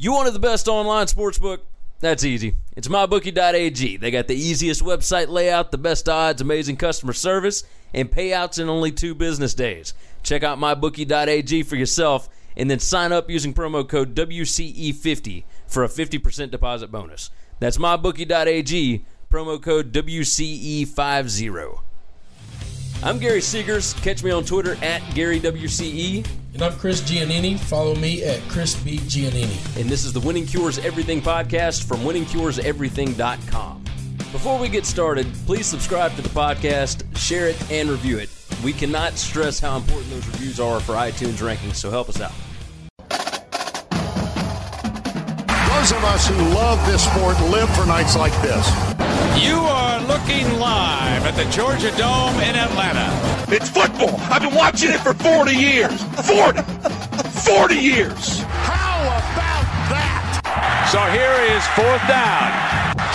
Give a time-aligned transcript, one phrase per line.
[0.00, 1.58] You wanted the best online sportsbook?
[1.98, 2.54] That's easy.
[2.76, 3.96] It's mybookie.ag.
[3.96, 8.68] They got the easiest website layout, the best odds, amazing customer service, and payouts in
[8.68, 9.94] only two business days.
[10.22, 15.88] Check out mybookie.ag for yourself and then sign up using promo code WCE50 for a
[15.88, 17.30] 50% deposit bonus.
[17.58, 21.80] That's mybookie.ag, promo code WCE50.
[23.02, 24.00] I'm Gary Seegers.
[24.02, 26.24] Catch me on Twitter at GaryWCE.
[26.58, 27.56] And I'm Chris Giannini.
[27.56, 28.98] Follow me at Chris B.
[28.98, 29.80] Giannini.
[29.80, 33.84] And this is the Winning Cures Everything podcast from winningcureseverything.com.
[34.32, 38.28] Before we get started, please subscribe to the podcast, share it, and review it.
[38.64, 42.32] We cannot stress how important those reviews are for iTunes rankings, so help us out.
[45.88, 48.68] Those of us who love this sport live for nights like this.
[49.42, 53.08] You are looking live at the Georgia Dome in Atlanta.
[53.48, 54.20] It's football.
[54.28, 55.96] I've been watching it for 40 years.
[56.28, 56.60] 40.
[57.40, 58.42] 40 years.
[58.68, 60.92] How about that?
[60.92, 62.52] So here is fourth down.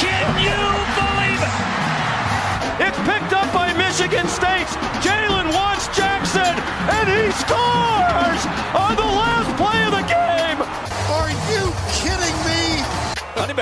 [0.01, 0.57] Can you
[0.97, 2.89] believe it?
[2.89, 4.73] It's picked up by Michigan State's
[5.05, 6.57] Jalen Watts Jackson,
[6.89, 8.82] and he scores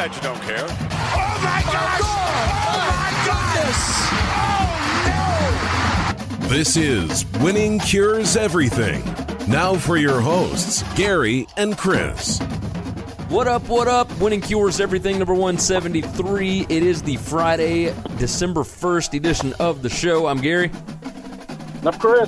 [0.02, 0.66] Honey Badger don't care.
[0.66, 2.02] Oh my gosh!
[2.02, 3.82] Oh my goodness!
[6.40, 6.48] Oh no!
[6.48, 9.04] This is Winning Cures Everything.
[9.48, 12.40] Now for your hosts, Gary and Chris.
[13.30, 14.12] What up, what up?
[14.20, 16.66] Winning Cures Everything number 173.
[16.68, 20.26] It is the Friday, December 1st edition of the show.
[20.26, 20.72] I'm Gary.
[21.84, 22.28] I'm Chris.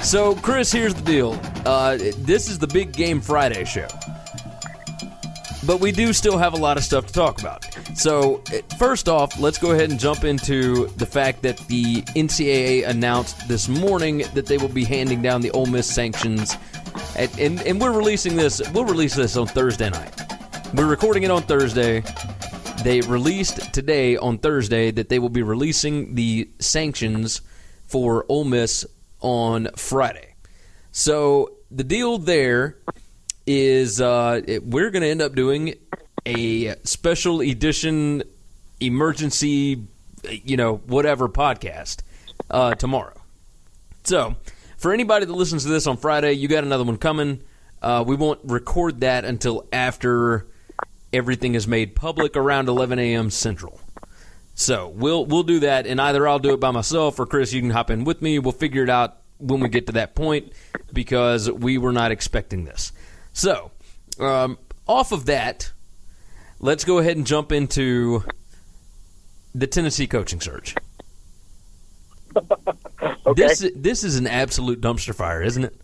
[0.00, 1.40] So, Chris, here's the deal.
[1.64, 3.88] Uh, this is the Big Game Friday show.
[5.64, 7.64] But we do still have a lot of stuff to talk about.
[7.96, 12.88] So, eh, first off, let's go ahead and jump into the fact that the NCAA
[12.88, 16.56] announced this morning that they will be handing down the Ole Miss sanctions.
[17.16, 20.12] And, and, and we're releasing this, we'll release this on Thursday night.
[20.74, 22.02] We're recording it on Thursday.
[22.82, 27.40] They released today on Thursday that they will be releasing the sanctions
[27.86, 28.84] for Ole Miss
[29.20, 30.34] on Friday.
[30.90, 32.78] So the deal there
[33.46, 35.74] is uh, it, we're going to end up doing
[36.26, 38.22] a special edition
[38.80, 39.84] emergency,
[40.28, 42.02] you know, whatever podcast
[42.50, 43.20] uh, tomorrow.
[44.04, 44.36] So
[44.76, 47.42] for anybody that listens to this on Friday, you got another one coming.
[47.80, 50.46] Uh, we won't record that until after
[51.12, 53.30] everything is made public around 11 a.m.
[53.30, 53.80] Central.
[54.54, 57.60] So we'll we'll do that, and either I'll do it by myself or Chris, you
[57.62, 58.38] can hop in with me.
[58.38, 60.52] We'll figure it out when we get to that point
[60.92, 62.92] because we were not expecting this.
[63.32, 63.70] So
[64.18, 65.72] um, off of that,
[66.60, 68.24] let's go ahead and jump into
[69.54, 70.74] the Tennessee coaching search.
[73.24, 73.46] Okay.
[73.46, 75.76] This this is an absolute dumpster fire, isn't it?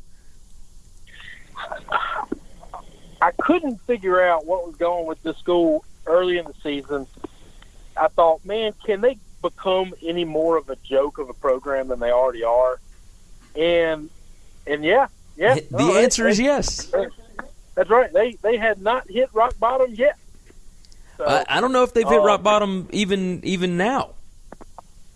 [3.20, 7.06] I couldn't figure out what was going with the school early in the season.
[7.96, 12.00] I thought, man, can they become any more of a joke of a program than
[12.00, 12.80] they already are?
[13.56, 14.10] And
[14.66, 15.54] and yeah, yeah.
[15.54, 16.92] The no, answer is yes.
[17.78, 18.12] That's right.
[18.12, 20.18] They they had not hit rock bottom yet.
[21.16, 24.14] So, I, I don't know if they've hit uh, rock bottom even even now.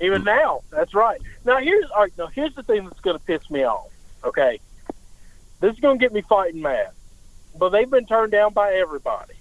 [0.00, 1.21] Even now, that's right.
[1.45, 3.91] Now here's all right, now here's the thing that's going to piss me off.
[4.23, 4.61] Okay,
[5.59, 6.91] this is going to get me fighting mad,
[7.59, 9.34] but they've been turned down by everybody,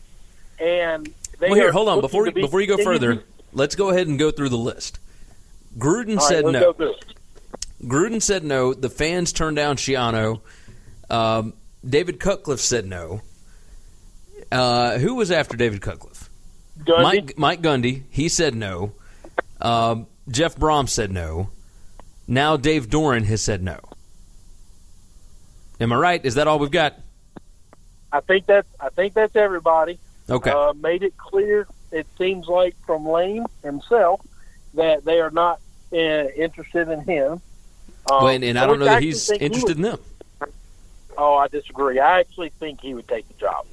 [0.57, 1.07] and
[1.37, 2.01] they Well, here, hold on.
[2.01, 3.21] Before be- before you go Can
[3.53, 4.97] Let's go ahead and go through the list.
[5.77, 6.73] Gruden right, said no.
[7.83, 8.73] Gruden said no.
[8.73, 10.41] The fans turned down Schiano.
[11.07, 11.53] Um,
[11.87, 13.21] David Cutcliffe said no.
[14.51, 16.29] Uh, who was after David Cutcliffe?
[16.79, 17.03] Gundy?
[17.03, 18.03] Mike Mike Gundy.
[18.09, 18.93] He said no.
[19.61, 21.49] Um, Jeff Brohm said no.
[22.27, 23.79] Now Dave Doeren has said no.
[25.79, 26.25] Am I right?
[26.25, 26.95] Is that all we've got?
[28.11, 29.99] I think that's I think that's everybody.
[30.29, 30.51] Okay.
[30.51, 31.67] Uh, made it clear.
[31.91, 34.21] It seems like from Lane himself
[34.75, 35.59] that they are not
[35.91, 37.31] uh, interested in him.
[37.33, 37.41] Um,
[38.09, 39.99] Well, and, and I don't know that he's think he interested in them.
[41.21, 41.99] Oh, I disagree.
[41.99, 43.67] I actually think he would take the job.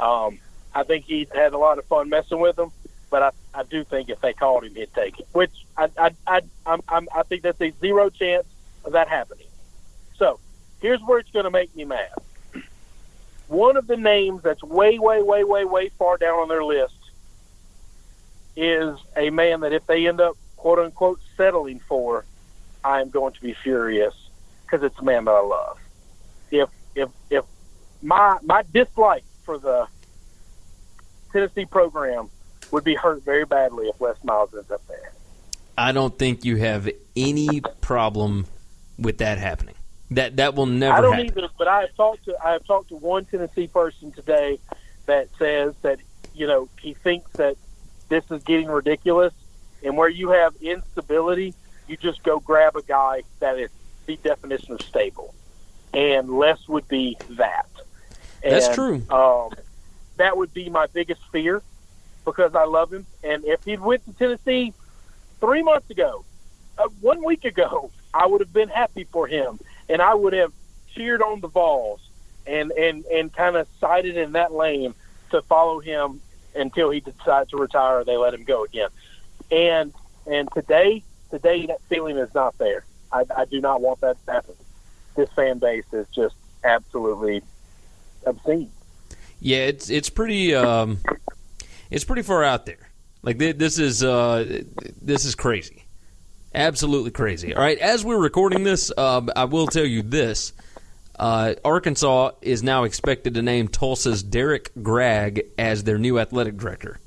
[0.00, 0.40] Um,
[0.74, 2.72] I think he'd had a lot of fun messing with them,
[3.08, 5.28] but I, I do think if they called him, he'd take it.
[5.32, 8.46] Which I I I I'm, I'm, I think that's a zero chance
[8.84, 9.46] of that happening.
[10.16, 10.40] So
[10.80, 12.10] here's where it's going to make me mad.
[13.46, 16.94] one of the names that's way, way, way, way, way far down on their list
[18.56, 22.24] is a man that if they end up quote unquote settling for,
[22.82, 24.14] I'm going to be furious
[24.64, 25.78] because it's a man that I love.
[26.50, 26.68] If
[26.98, 27.44] if if
[28.02, 29.86] my my dislike for the
[31.32, 32.30] Tennessee program
[32.70, 35.12] would be hurt very badly if Les Miles ends up there.
[35.76, 38.46] I don't think you have any problem
[38.98, 39.74] with that happening.
[40.10, 40.96] That that will never.
[40.96, 41.26] I don't happen.
[41.26, 44.58] either, but I have talked to I have talked to one Tennessee person today
[45.06, 46.00] that says that
[46.34, 47.56] you know he thinks that
[48.08, 49.34] this is getting ridiculous,
[49.84, 51.54] and where you have instability,
[51.86, 53.70] you just go grab a guy that is
[54.06, 55.34] the definition of stable,
[55.94, 57.66] and Les would be that.
[58.42, 59.02] That's true.
[59.10, 59.50] Um,
[60.16, 61.62] that would be my biggest fear
[62.24, 64.72] because I love him, and if he'd went to Tennessee
[65.40, 66.24] three months ago,
[66.76, 69.58] uh, one week ago, I would have been happy for him,
[69.88, 70.52] and I would have
[70.94, 72.00] cheered on the Vols
[72.46, 74.94] and and and kind of sided in that lane
[75.30, 76.20] to follow him
[76.54, 78.88] until he decides to retire or they let him go again.
[79.50, 79.92] And
[80.26, 82.84] and today, today that feeling is not there.
[83.12, 84.54] I, I do not want that to happen.
[85.18, 87.42] This fan base is just absolutely
[88.24, 88.70] obscene.
[89.40, 91.00] Yeah, it's it's pretty um,
[91.90, 92.88] it's pretty far out there.
[93.22, 94.62] Like th- this is uh,
[95.02, 95.86] this is crazy,
[96.54, 97.52] absolutely crazy.
[97.52, 100.52] All right, as we're recording this, uh, I will tell you this:
[101.18, 107.00] uh, Arkansas is now expected to name Tulsa's Derrick Gragg as their new athletic director.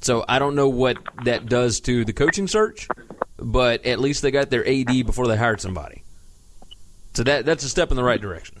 [0.00, 0.96] So I don't know what
[1.26, 2.88] that does to the coaching search,
[3.36, 6.04] but at least they got their AD before they hired somebody.
[7.18, 8.60] So that that's a step in the right direction.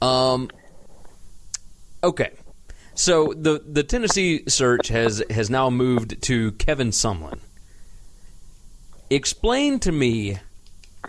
[0.00, 0.48] Um,
[2.02, 2.30] Okay.
[2.94, 7.38] So the the Tennessee search has has now moved to Kevin Sumlin.
[9.10, 10.38] Explain to me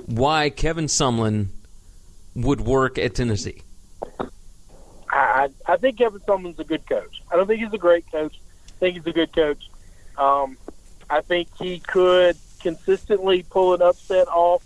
[0.08, 1.48] why Kevin Sumlin
[2.36, 3.62] would work at Tennessee.
[5.10, 7.22] I, I think Kevin Sumlin's a good coach.
[7.32, 8.38] I don't think he's a great coach.
[8.68, 9.70] I think he's a good coach.
[10.18, 10.58] Um,
[11.10, 14.64] I think he could consistently pull an upset off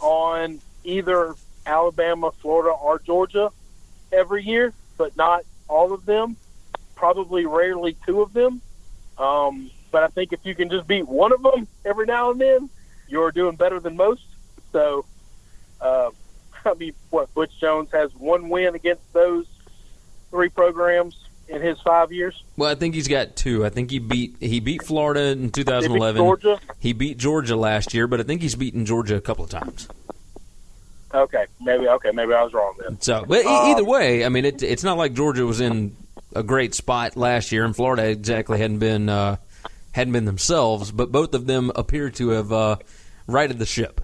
[0.00, 3.50] on either Alabama, Florida, or Georgia
[4.12, 6.36] every year, but not all of them.
[6.94, 8.60] Probably rarely two of them.
[9.18, 12.40] Um, but I think if you can just beat one of them every now and
[12.40, 12.70] then,
[13.08, 14.24] you're doing better than most.
[14.72, 15.04] So,
[15.80, 16.10] uh,
[16.64, 19.46] I mean, what Butch Jones has one win against those
[20.30, 21.16] three programs
[21.48, 22.42] in his five years.
[22.56, 23.64] Well, I think he's got two.
[23.64, 26.18] I think he beat he beat Florida in 2011.
[26.18, 26.60] Georgia?
[26.78, 29.88] He beat Georgia last year, but I think he's beaten Georgia a couple of times.
[31.14, 33.00] Okay, maybe okay, maybe I was wrong then.
[33.00, 35.96] So, but Um, either way, I mean, it, it's not like Georgia was in
[36.34, 39.36] a great spot last year, and Florida exactly hadn't been uh,
[39.92, 40.90] hadn't been themselves.
[40.90, 42.76] But both of them appear to have uh,
[43.28, 44.00] righted the ship.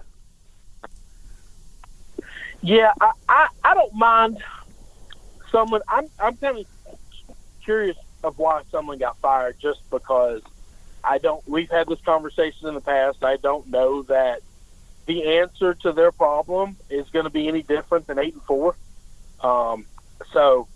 [2.61, 4.41] Yeah, I, I, I don't mind
[5.51, 5.81] someone.
[5.89, 6.65] I'm I'm kind of
[7.63, 10.41] curious of why Sumlin got fired just because
[11.03, 11.45] I don't.
[11.45, 13.23] We've had this conversation in the past.
[13.23, 14.41] I don't know that
[15.05, 18.75] the answer to their problem is going to be any different than eight and four.
[19.41, 19.85] Um,
[20.31, 20.67] so,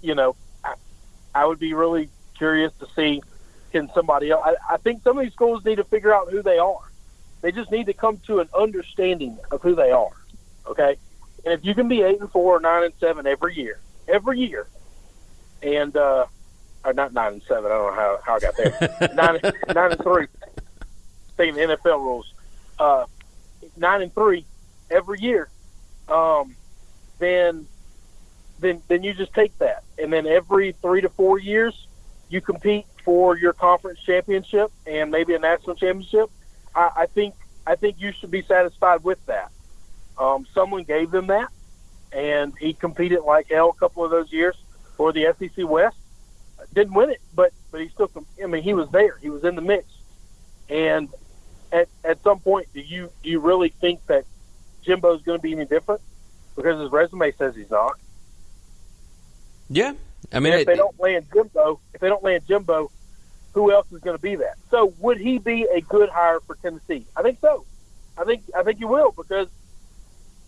[0.00, 0.74] you know, I,
[1.34, 3.22] I would be really curious to see
[3.72, 4.42] can somebody else.
[4.44, 6.90] I, I think some of these schools need to figure out who they are.
[7.42, 10.12] They just need to come to an understanding of who they are.
[10.66, 10.96] Okay,
[11.44, 13.78] and if you can be eight and four or nine and seven every year,
[14.08, 14.66] every year,
[15.62, 16.24] and uh,
[16.84, 19.10] or not nine and seven, I don't know how, how I got there.
[19.14, 19.40] nine
[19.74, 20.26] nine and three.
[21.36, 22.32] Of NFL rules,
[22.78, 23.06] uh,
[23.76, 24.44] nine and three
[24.90, 25.48] every year,
[26.08, 26.54] um,
[27.18, 27.66] then
[28.60, 31.86] then then you just take that, and then every three to four years,
[32.28, 36.30] you compete for your conference championship and maybe a national championship.
[36.74, 37.34] I, I think
[37.66, 39.50] I think you should be satisfied with that.
[40.18, 41.50] Um, Sumlin gave them that,
[42.12, 44.56] and he competed like hell a couple of those years
[44.96, 45.96] for the SEC West.
[46.72, 48.10] Didn't win it, but but he still.
[48.42, 49.18] I mean, he was there.
[49.20, 49.86] He was in the mix,
[50.68, 51.08] and
[51.74, 54.24] at at some point, do you do you really think that
[54.82, 56.00] Jimbo's going to be any different?
[56.56, 57.98] Because his resume says he's not.
[59.68, 59.94] Yeah,
[60.32, 62.90] I mean, And if it- they don't land Jimbo, if they don't land Jimbo,
[63.54, 64.56] who else is going to be that?
[64.70, 67.06] So would he be a good hire for Tennessee?
[67.16, 67.64] I think so.
[68.16, 69.48] I think I think he will because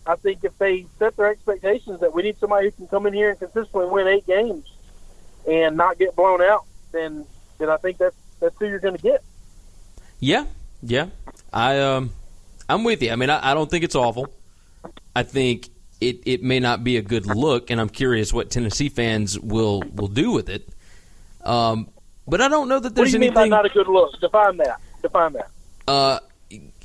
[0.05, 3.13] I think if they set their expectations that we need somebody who can come in
[3.13, 4.65] here and consistently win eight games
[5.45, 7.25] and not get blown out, then
[7.57, 9.21] then I think that's that's who you're going to get.
[10.21, 10.45] Yeah,
[10.81, 11.07] yeah.
[11.53, 12.11] I um,
[12.69, 13.11] I'm with you.
[13.11, 14.33] I mean, I, I don't think it's awful.
[15.15, 15.69] I think
[15.99, 19.81] it, it may not be a good look, and I'm curious what Tennessee fans will
[19.93, 20.67] will do with it.
[21.43, 21.89] Um,
[22.27, 23.51] but I don't know that What do there's you mean by anything.
[23.51, 24.19] not a good look?
[24.19, 24.79] Define that.
[25.01, 25.49] Define that.
[25.87, 26.19] Uh,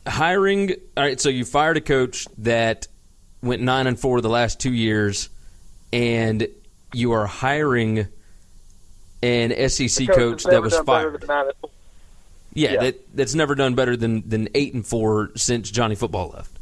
[0.06, 0.70] hiring.
[0.96, 2.86] All right, so you fired a coach that
[3.42, 5.28] went nine and four the last two years,
[5.92, 6.46] and
[6.92, 8.06] you are hiring
[9.22, 11.20] an SEC Coach coach that was fired.
[11.20, 11.70] than nine and four.
[12.54, 12.80] Yeah, Yeah.
[12.82, 16.58] that that's never done better than than eight and four since Johnny Football left.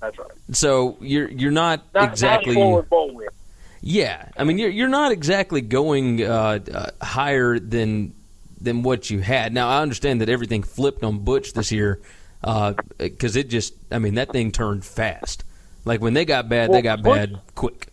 [0.00, 0.28] That's right.
[0.52, 2.54] So you're you're not Nine, exactly.
[2.54, 3.28] nine and four with bowl win.
[3.80, 8.14] Yeah, I mean you're you're not exactly going uh, uh, higher than
[8.60, 9.52] than what you had.
[9.54, 12.00] Now I understand that everything flipped on Butch this year
[12.98, 15.44] because it just I mean that thing turned fast.
[15.86, 17.88] Like when they got bad, they got Butch- bad quick.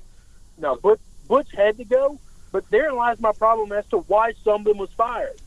[0.57, 2.19] No, Butch, Butch had to go,
[2.51, 5.39] but therein lies my problem as to why Sumlin was fired.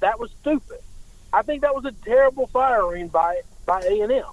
[0.00, 0.78] That was stupid.
[1.32, 4.24] I think that was a terrible firing by by A and M.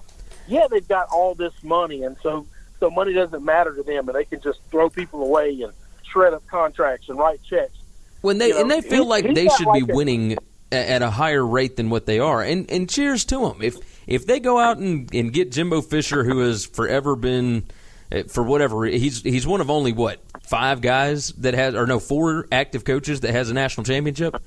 [0.48, 2.46] Yeah, they've got all this money, and so
[2.78, 6.34] so money doesn't matter to them, and they can just throw people away and shred
[6.34, 7.74] up contracts and write checks.
[8.22, 10.36] When they You know, and they feel he- like they should like be a- winning
[10.72, 13.60] at a higher rate than what they are, and and cheers to them.
[13.62, 13.76] If
[14.06, 17.64] if they go out and, and get Jimbo Fisher, who has forever been
[18.12, 21.98] eh, for whatever he's he's one of only what five guys that has or no
[22.00, 24.40] four active coaches that has a national championship.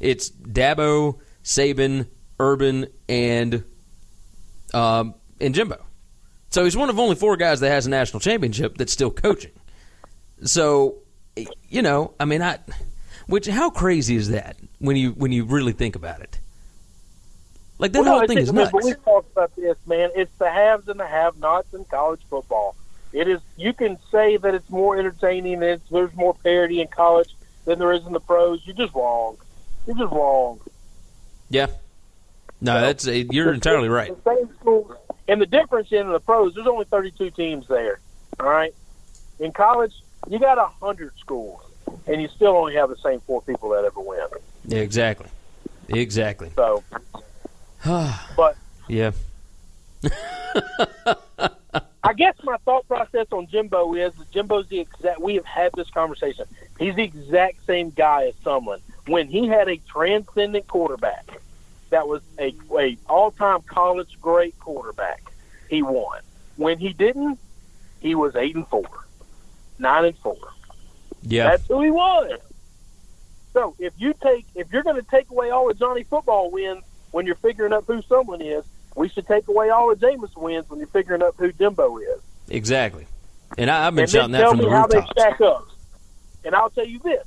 [0.00, 2.08] It's Dabo, Saban,
[2.40, 3.64] Urban, and
[4.74, 5.80] um, and Jimbo.
[6.50, 9.52] So he's one of only four guys that has a national championship that's still coaching.
[10.42, 10.96] So,
[11.68, 12.58] you know, I mean, I,
[13.26, 16.38] which how crazy is that when you when you really think about it?
[17.78, 18.72] Like that Well, no, whole I thing is nuts.
[18.72, 20.10] We've talked about this, man.
[20.16, 22.74] It's the haves and the have-nots in college football.
[23.12, 23.40] It is.
[23.56, 25.62] You can say that it's more entertaining.
[25.62, 27.34] It's there's more parity in college
[27.66, 28.62] than there is in the pros.
[28.64, 29.36] You're just wrong.
[29.86, 30.60] You're just wrong.
[31.48, 31.66] Yeah,
[32.60, 34.12] no, that's you're entirely right.
[34.24, 34.92] Same schools,
[35.28, 38.00] and the difference in the pros, there's only 32 teams there.
[38.40, 38.74] All right.
[39.38, 39.92] In college,
[40.28, 41.62] you got a hundred schools,
[42.06, 44.26] and you still only have the same four people that ever win.
[44.66, 45.28] Yeah, exactly,
[45.88, 46.50] exactly.
[46.56, 46.82] So,
[47.84, 48.56] but
[48.88, 49.12] Yeah,
[52.02, 55.20] I guess my thought process on Jimbo is Jimbo's the exact.
[55.20, 56.46] We have had this conversation.
[56.78, 58.80] He's the exact same guy as Sumlin.
[59.06, 61.40] When he had a transcendent quarterback,
[61.90, 65.22] that was a, a all time college great quarterback,
[65.70, 66.20] he won.
[66.56, 67.38] When he didn't,
[68.00, 68.84] he was eight and four,
[69.78, 70.36] nine and four.
[71.22, 72.40] yeah, That's who he was.
[73.52, 76.82] So if you take if you're going to take away all the Johnny football wins
[77.12, 80.68] when you're figuring up who someone is, we should take away all the Jameis wins
[80.68, 82.20] when you're figuring up who Jimbo is.
[82.48, 83.06] exactly.
[83.56, 85.20] And I, I've been and shouting that tell from me the how they rooftops.
[85.20, 85.68] stack up.
[86.44, 87.24] And I'll tell you this: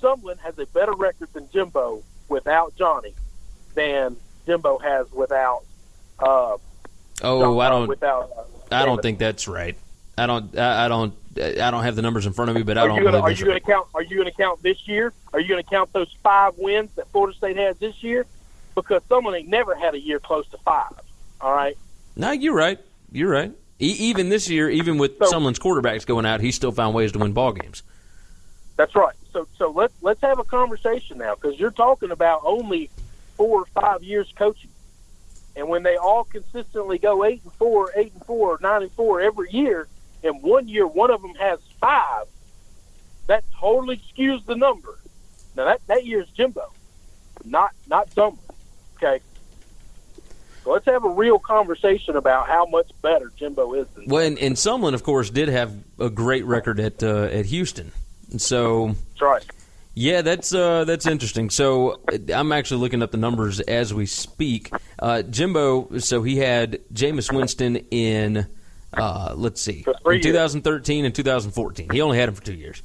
[0.00, 3.14] Sumlin has a better record than Jimbo without Johnny
[3.74, 4.16] than
[4.46, 5.62] Jimbo has without.
[6.18, 6.56] Uh,
[7.22, 7.86] Oh, I don't.
[7.88, 8.42] Without, uh,
[8.74, 9.76] I don't think that's right.
[10.16, 10.56] I don't.
[10.56, 11.12] I, I don't.
[11.38, 13.30] I don't have the numbers in front of me, but I don't gonna believe are
[13.32, 15.12] you gonna count are you gonna count this year?
[15.34, 18.24] Are you gonna count those five wins that Florida State has this year?
[18.74, 20.92] Because Sumlin ain't never had a year close to five.
[21.42, 21.76] All right.
[22.16, 22.78] No, you're right.
[23.12, 23.52] You're right.
[23.80, 27.12] E- even this year, even with So- Sumlin's quarterbacks going out, he still found ways
[27.12, 27.82] to win ball games.
[28.80, 29.14] That's right.
[29.34, 32.88] So so let's let's have a conversation now because you're talking about only
[33.36, 34.70] four or five years coaching,
[35.54, 39.20] and when they all consistently go eight and four, eight and four, nine and four
[39.20, 39.86] every year,
[40.24, 42.24] and one year one of them has five,
[43.26, 44.98] that totally skews the number.
[45.58, 46.72] Now that that year's Jimbo,
[47.44, 48.38] not not Sumlin.
[48.96, 49.20] Okay.
[50.64, 54.38] So let's have a real conversation about how much better Jimbo is than Well, and,
[54.38, 57.92] and Sumlin, of course, did have a great record at uh, at Houston.
[58.38, 59.44] So, That's right.
[59.94, 61.50] yeah, that's uh, that's interesting.
[61.50, 62.00] So,
[62.32, 64.70] I'm actually looking up the numbers as we speak.
[64.98, 68.46] Uh, Jimbo, so he had Jameis Winston in,
[68.94, 70.22] uh, let's see, in years.
[70.24, 71.88] 2013 and 2014.
[71.90, 72.82] He only had him for two years.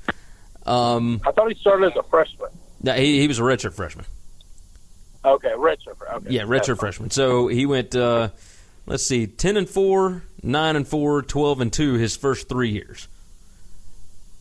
[0.66, 2.50] Um, I thought he started as a freshman.
[2.82, 4.06] no, he, he was a redshirt freshman.
[5.24, 5.96] Okay, redshirt.
[6.16, 6.30] Okay.
[6.30, 7.10] Yeah, redshirt freshman.
[7.10, 8.30] So he went, uh,
[8.86, 13.08] let's see, 10 and 4, 9 and 4, 12 and 2 his first three years.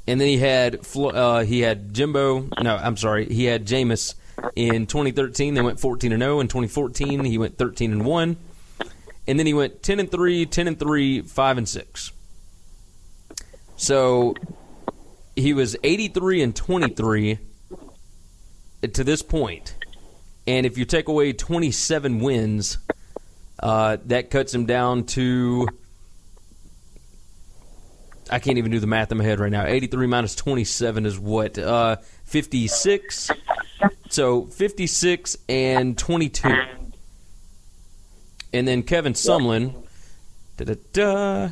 [0.06, 2.48] And then he had uh, he had Jimbo.
[2.60, 3.26] No, I'm sorry.
[3.26, 4.14] He had Jameis
[4.54, 5.54] in 2013.
[5.54, 6.40] They went 14 and 0.
[6.40, 8.36] In 2014, he went 13 and 1.
[9.26, 12.12] And then he went 10 and 3, 10 and 3, 5 and 6.
[13.76, 14.34] So
[15.34, 17.38] he was 83 and 23
[18.92, 19.74] to this point.
[20.46, 22.76] And if you take away 27 wins,
[23.58, 25.68] uh, that cuts him down to.
[28.30, 29.66] I can't even do the math in my head right now.
[29.66, 31.58] 83 minus 27 is what?
[31.58, 33.30] Uh, 56.
[34.10, 36.48] So 56 and 22.
[38.52, 39.74] And then Kevin Sumlin.
[40.56, 41.50] Da-da-da.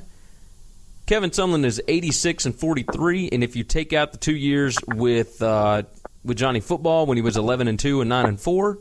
[1.06, 3.30] Kevin Sumlin is 86 and 43.
[3.32, 5.82] And if you take out the two years with uh,
[6.24, 8.78] with Johnny Football when he was 11 and 2 and 9 and 4.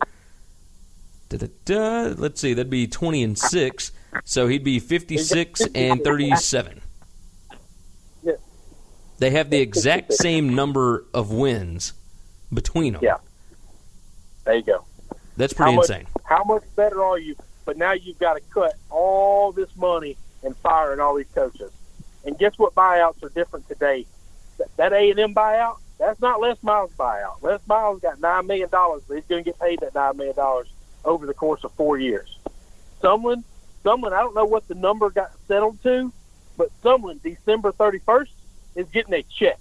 [1.30, 2.14] Da-da-da.
[2.18, 3.92] Let's see, that'd be 20 and 6.
[4.26, 6.82] So he'd be 56 and 37.
[9.22, 11.94] They have the exact same number of wins
[12.52, 13.04] between them.
[13.04, 13.18] Yeah.
[14.46, 14.84] There you go.
[15.38, 16.08] That's pretty how much, insane.
[16.24, 17.36] How much better are you?
[17.64, 21.72] But now you've got to cut all this money and firing all these coaches.
[22.26, 22.74] And guess what?
[22.74, 24.08] Buyouts are different today.
[24.78, 27.44] That A and M buyout, that's not Les Miles' buyout.
[27.44, 30.36] Les Miles got nine million dollars, but he's going to get paid that nine million
[30.36, 30.68] dollars
[31.06, 32.40] over the course of four years.
[33.04, 33.44] Sumlin,
[33.86, 36.12] Sumlin, I don't know what the number got settled to,
[36.58, 38.32] but Sumlin, December thirty first,
[38.76, 39.60] is getting a check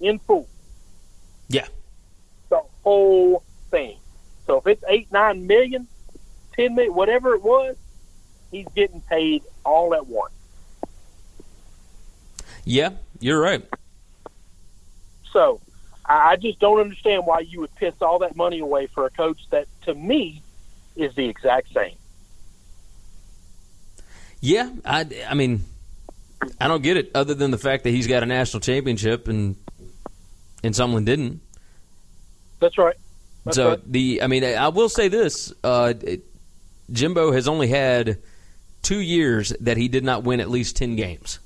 [0.00, 0.48] in full.
[1.48, 1.66] Yeah.
[2.50, 3.98] The whole thing.
[4.46, 5.86] So if it's eight, nine million,
[6.54, 7.76] ten million, whatever it was,
[8.50, 10.32] he's getting paid all at once.
[12.64, 13.66] Yeah, you're right.
[15.32, 15.60] So
[16.04, 19.38] I just don't understand why you would piss all that money away for a coach
[19.50, 20.42] that, to me,
[20.96, 21.94] is the exact same.
[24.40, 25.64] Yeah, I, I mean,
[26.60, 27.10] I don't get it.
[27.14, 29.56] Other than the fact that he's got a national championship and
[30.62, 31.40] and Sumlin didn't.
[32.60, 32.96] That's right.
[33.44, 33.92] That's so right.
[33.92, 35.94] the, I mean, I will say this: uh,
[36.90, 38.18] Jimbo has only had
[38.82, 41.38] two years that he did not win at least ten games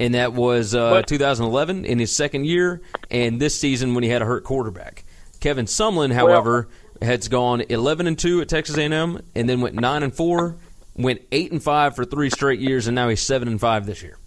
[0.00, 4.22] and that was uh, 2011 in his second year, and this season when he had
[4.22, 5.04] a hurt quarterback.
[5.40, 6.68] Kevin Sumlin, however,
[7.00, 10.56] well, has gone 11 and two at Texas A&M, and then went nine and four,
[10.96, 14.02] went eight and five for three straight years, and now he's seven and five this
[14.02, 14.18] year.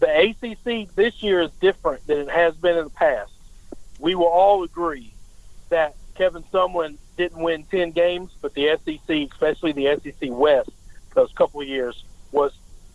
[0.00, 3.32] The ACC this year is different than it has been in the past.
[3.98, 5.12] We will all agree
[5.68, 10.70] that Kevin Sumlin didn't win 10 games, but the SEC, especially the SEC West,
[11.14, 12.02] those couple of years,
[12.32, 12.52] was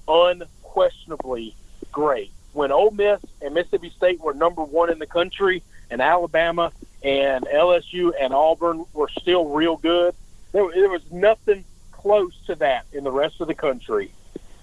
[0.07, 1.55] unquestionably
[1.91, 2.31] great.
[2.53, 6.71] When Ole Miss and Mississippi State were number one in the country, and Alabama
[7.03, 10.15] and LSU and Auburn were still real good,
[10.51, 11.65] there, there was nothing
[12.05, 14.11] close to that in the rest of the country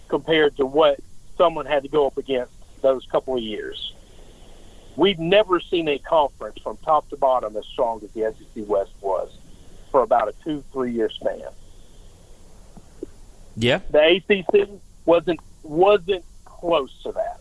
[0.06, 1.00] compared to what
[1.36, 3.92] Sumlin had to go up against those couple of years.
[4.94, 8.92] We've never seen a conference from top to bottom as strong as the SEC West
[9.00, 9.36] was
[9.90, 11.40] for about a two, three year span.
[13.56, 13.80] Yeah.
[13.90, 14.68] The ACC
[15.04, 17.40] wasn't wasn't close to that.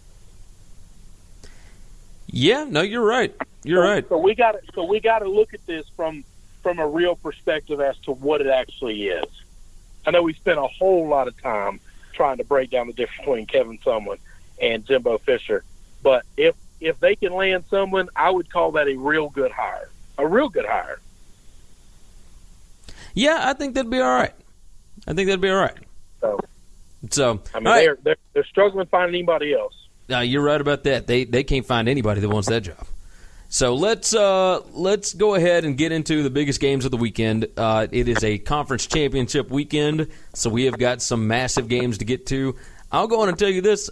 [2.26, 3.36] Yeah, no, you're right.
[3.64, 4.10] You're so, right.
[4.10, 6.24] So we got to so we got to look at this from
[6.64, 9.26] from a real perspective as to what it actually is.
[10.06, 11.80] I know we spent a whole lot of time
[12.14, 14.18] trying to break down the difference between Kevin Sumlin
[14.62, 15.64] and Jimbo Fisher,
[16.04, 19.90] but if if they can land Sumlin, I would call that a real good hire.
[20.18, 21.00] A real good hire.
[23.14, 24.34] Yeah, I think that'd be all right.
[25.08, 25.78] I think that'd be all right.
[26.20, 26.40] So,
[27.10, 27.80] so I mean, right.
[27.86, 29.76] they're, they're they're struggling finding anybody else.
[30.12, 31.08] Uh, you're right about that.
[31.08, 32.86] They they can't find anybody that wants that job.
[33.54, 37.48] So let's uh, let's go ahead and get into the biggest games of the weekend.
[37.58, 42.06] Uh, it is a conference championship weekend, so we have got some massive games to
[42.06, 42.56] get to.
[42.94, 43.90] I'll go on and tell you this: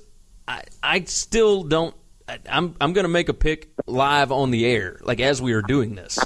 [0.48, 1.94] I, I still don't.
[2.26, 5.52] I, I'm I'm going to make a pick live on the air, like as we
[5.52, 6.18] are doing this,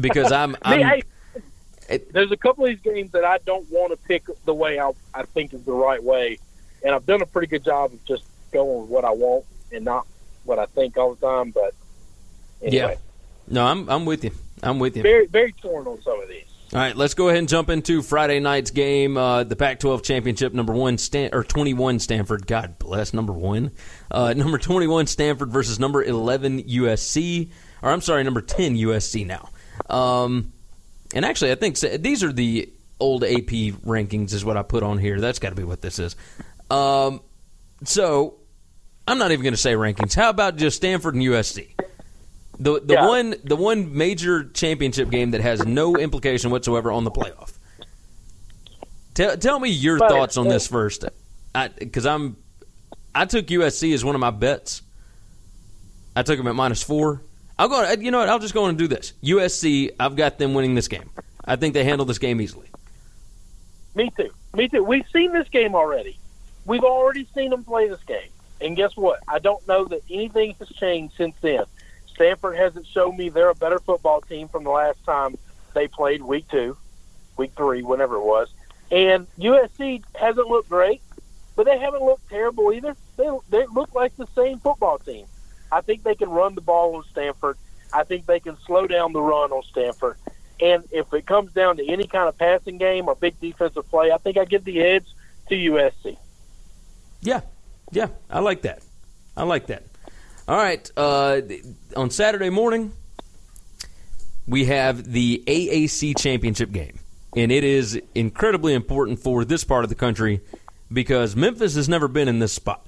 [0.00, 0.56] because I'm.
[0.62, 1.02] I'm hey,
[1.88, 4.80] it, there's a couple of these games that I don't want to pick the way
[4.80, 6.40] I I think is the right way,
[6.84, 9.84] and I've done a pretty good job of just going with what I want and
[9.84, 10.04] not
[10.42, 11.52] what I think all the time.
[11.52, 11.74] But
[12.62, 12.76] anyway.
[12.76, 12.94] yeah,
[13.48, 14.32] no, I'm I'm with you.
[14.62, 15.02] I'm with you.
[15.02, 16.44] Very very torn on some of these.
[16.72, 20.52] All right, let's go ahead and jump into Friday night's game, uh, the Pac-12 championship,
[20.52, 22.46] number one Stan- or 21 Stanford.
[22.46, 23.72] God bless number one,
[24.08, 27.50] uh, number 21 Stanford versus number 11 USC,
[27.82, 29.48] or I'm sorry, number 10 USC now.
[29.92, 30.52] Um,
[31.12, 33.50] and actually, I think these are the old AP
[33.84, 35.20] rankings, is what I put on here.
[35.20, 36.14] That's got to be what this is.
[36.70, 37.20] Um,
[37.82, 38.36] so
[39.08, 40.14] I'm not even going to say rankings.
[40.14, 41.70] How about just Stanford and USC?
[42.60, 43.06] The the Yeah.
[43.08, 47.52] one the one major championship game that has no implication whatsoever on the playoff.
[49.14, 51.04] Tell tell me your But- thoughts on this first,
[51.78, 52.36] because I'm
[53.14, 54.82] I took USC as one of my bets.
[56.14, 57.22] I took them at minus four.
[57.58, 57.82] I'll go.
[57.82, 58.28] Uh, you know what?
[58.28, 59.12] I'll just go on and do this.
[59.22, 59.90] USC.
[59.98, 61.10] I've got them winning this game.
[61.44, 62.68] I think they handle this game easily.
[63.94, 64.30] Me too.
[64.54, 64.84] Me too.
[64.84, 66.18] We've seen this game already.
[66.66, 68.28] We've already seen them play this game.
[68.60, 69.20] And guess what?
[69.26, 71.64] I don't know that anything has changed since then.
[72.20, 75.38] Stanford hasn't shown me they're a better football team from the last time
[75.72, 76.76] they played week two,
[77.38, 78.52] week three, whenever it was.
[78.90, 81.00] And USC hasn't looked great,
[81.56, 82.94] but they haven't looked terrible either.
[83.16, 85.24] They, they look like the same football team.
[85.72, 87.56] I think they can run the ball on Stanford.
[87.90, 90.18] I think they can slow down the run on Stanford.
[90.60, 94.12] And if it comes down to any kind of passing game or big defensive play,
[94.12, 95.06] I think I give the edge
[95.48, 96.18] to USC.
[97.22, 97.40] Yeah,
[97.92, 98.82] yeah, I like that.
[99.38, 99.84] I like that.
[100.48, 101.42] All right, uh,
[101.96, 102.92] on Saturday morning,
[104.48, 106.98] we have the AAC championship game,
[107.36, 110.40] and it is incredibly important for this part of the country
[110.92, 112.84] because Memphis has never been in this spot.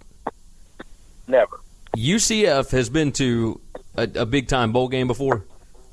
[1.28, 1.60] Never.
[1.96, 3.60] UCF has been to
[3.94, 5.44] a, a big time bowl game before,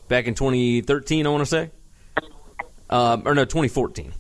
[0.07, 1.69] back in 2013, I want to say,
[2.89, 4.11] um, or no, 2014.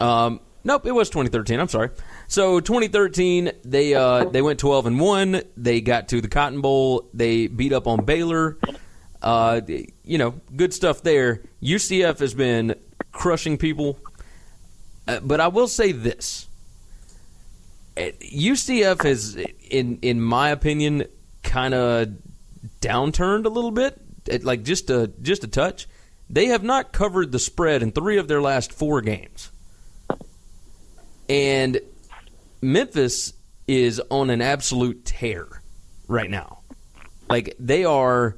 [0.00, 1.60] Um, nope, it was 2013.
[1.60, 1.90] I'm sorry.
[2.32, 5.42] So 2013, they uh, they went 12 and one.
[5.54, 7.10] They got to the Cotton Bowl.
[7.12, 8.56] They beat up on Baylor.
[9.20, 9.60] Uh,
[10.02, 11.42] you know, good stuff there.
[11.62, 12.74] UCF has been
[13.12, 13.98] crushing people,
[15.06, 16.48] uh, but I will say this:
[17.98, 19.36] UCF has,
[19.68, 21.04] in in my opinion,
[21.42, 22.14] kind of
[22.80, 24.00] downturned a little bit,
[24.42, 25.86] like just a just a touch.
[26.30, 29.50] They have not covered the spread in three of their last four games,
[31.28, 31.78] and
[32.62, 33.34] Memphis
[33.66, 35.46] is on an absolute tear
[36.06, 36.60] right now.
[37.28, 38.36] Like they are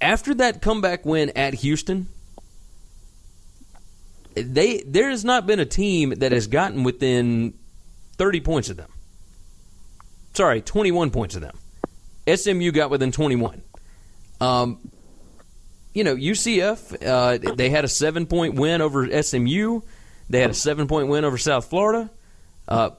[0.00, 2.08] after that comeback win at Houston.
[4.34, 7.54] They there has not been a team that has gotten within
[8.16, 8.90] 30 points of them.
[10.34, 11.58] Sorry, 21 points of them.
[12.32, 13.62] SMU got within 21.
[14.40, 14.78] Um,
[15.92, 19.80] you know, UCF, uh, they had a seven point win over SMU.
[20.30, 22.10] They had a seven point win over South Florida.
[22.68, 22.90] Uh,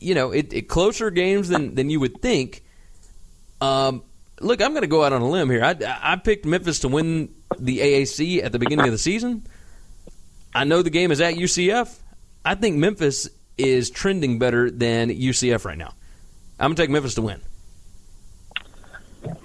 [0.00, 2.62] you know, it, it, closer games than, than you would think.
[3.60, 4.02] Um,
[4.40, 5.62] look, I'm going to go out on a limb here.
[5.62, 9.46] I, I picked Memphis to win the AAC at the beginning of the season.
[10.54, 11.98] I know the game is at UCF.
[12.44, 15.94] I think Memphis is trending better than UCF right now.
[16.58, 17.40] I'm going to take Memphis to win.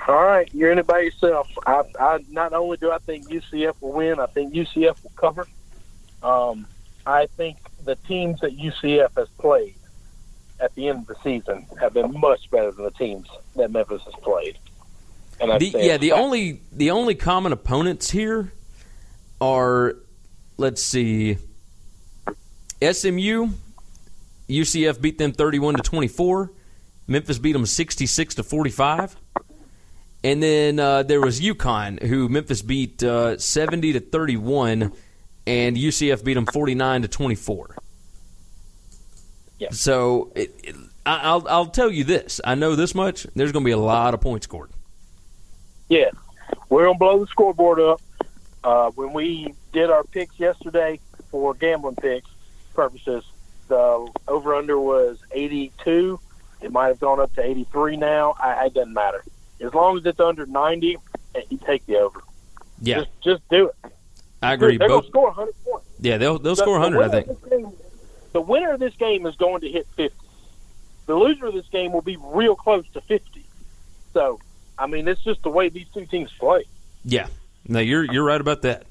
[0.08, 1.48] All right, you're in it by yourself.
[1.66, 5.48] I, I not only do I think UCF will win, I think UCF will cover.
[6.24, 6.66] Um,
[7.08, 9.76] I think the teams that UCF has played
[10.60, 14.02] at the end of the season have been much better than the teams that Memphis
[14.04, 14.58] has played.
[15.40, 18.52] And the, yeah, the only the only common opponents here
[19.40, 19.96] are,
[20.58, 21.38] let's see,
[22.82, 23.52] SMU
[24.50, 26.52] UCF beat them 31 to 24.
[27.08, 29.16] Memphis beat them 66 to 45.
[30.24, 34.92] And then uh, there was UConn, who Memphis beat uh, 70 to 31,
[35.48, 37.78] and UCF beat them 49 to 24.
[39.60, 39.70] Yeah.
[39.72, 43.26] So it, it, I'll I'll tell you this: I know this much.
[43.36, 44.70] There's going to be a lot of points scored.
[45.90, 46.12] Yeah,
[46.70, 48.02] we're going to blow the scoreboard up.
[48.64, 51.00] Uh, when we did our picks yesterday
[51.32, 52.30] for gambling picks
[52.76, 53.24] purposes,
[53.68, 56.20] the over under was 82.
[56.62, 58.36] It might have gone up to 83 now.
[58.40, 59.24] I, it doesn't matter.
[59.62, 60.98] As long as it's under 90,
[61.36, 62.22] eh, you take the over.
[62.82, 63.00] Yeah.
[63.00, 63.92] Just, just do it.
[64.42, 64.78] I agree.
[64.78, 65.88] They're, they're score 100 points.
[66.00, 67.50] Yeah, they'll, they'll the, score 100, I think.
[67.50, 67.72] Game,
[68.34, 70.16] the winner of this game is going to hit 50.
[71.08, 73.44] The loser of this game will be real close to 50.
[74.14, 74.40] So,
[74.78, 76.66] I mean, it's just the way these two teams play.
[77.04, 77.28] Yeah.
[77.68, 78.86] No, you're you're right about that.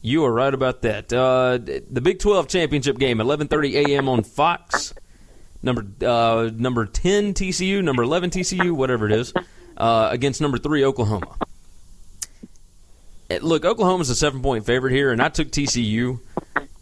[0.00, 1.12] You are right about that.
[1.12, 4.08] Uh, the Big 12 championship game, 11:30 a.m.
[4.08, 4.94] on Fox.
[5.62, 9.34] Number uh, number 10 TCU, number 11 TCU, whatever it is,
[9.76, 11.36] uh, against number three Oklahoma.
[13.30, 16.20] Eh, look, Oklahoma's a seven point favorite here, and I took TCU.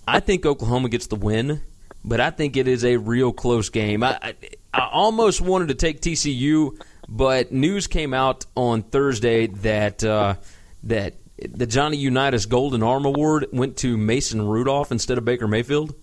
[0.07, 1.61] I think Oklahoma gets the win,
[2.05, 4.03] but I think it is a real close game.
[4.03, 4.35] I, I,
[4.73, 10.37] I almost wanted to take TCU, but news came out on Thursday that uh,
[10.85, 15.95] that the Johnny Unitas Golden Arm Award went to Mason Rudolph instead of Baker Mayfield.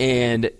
[0.00, 0.50] And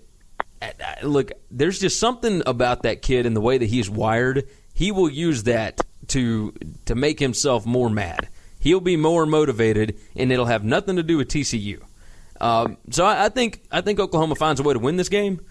[1.01, 4.47] look, there's just something about that kid and the way that he's wired.
[4.73, 6.53] He will use that to
[6.85, 8.29] to make himself more mad.
[8.59, 11.81] He'll be more motivated, and it'll have nothing to do with TCU.
[12.41, 15.41] Um, so I, I, think I think Oklahoma finds a way to win this game.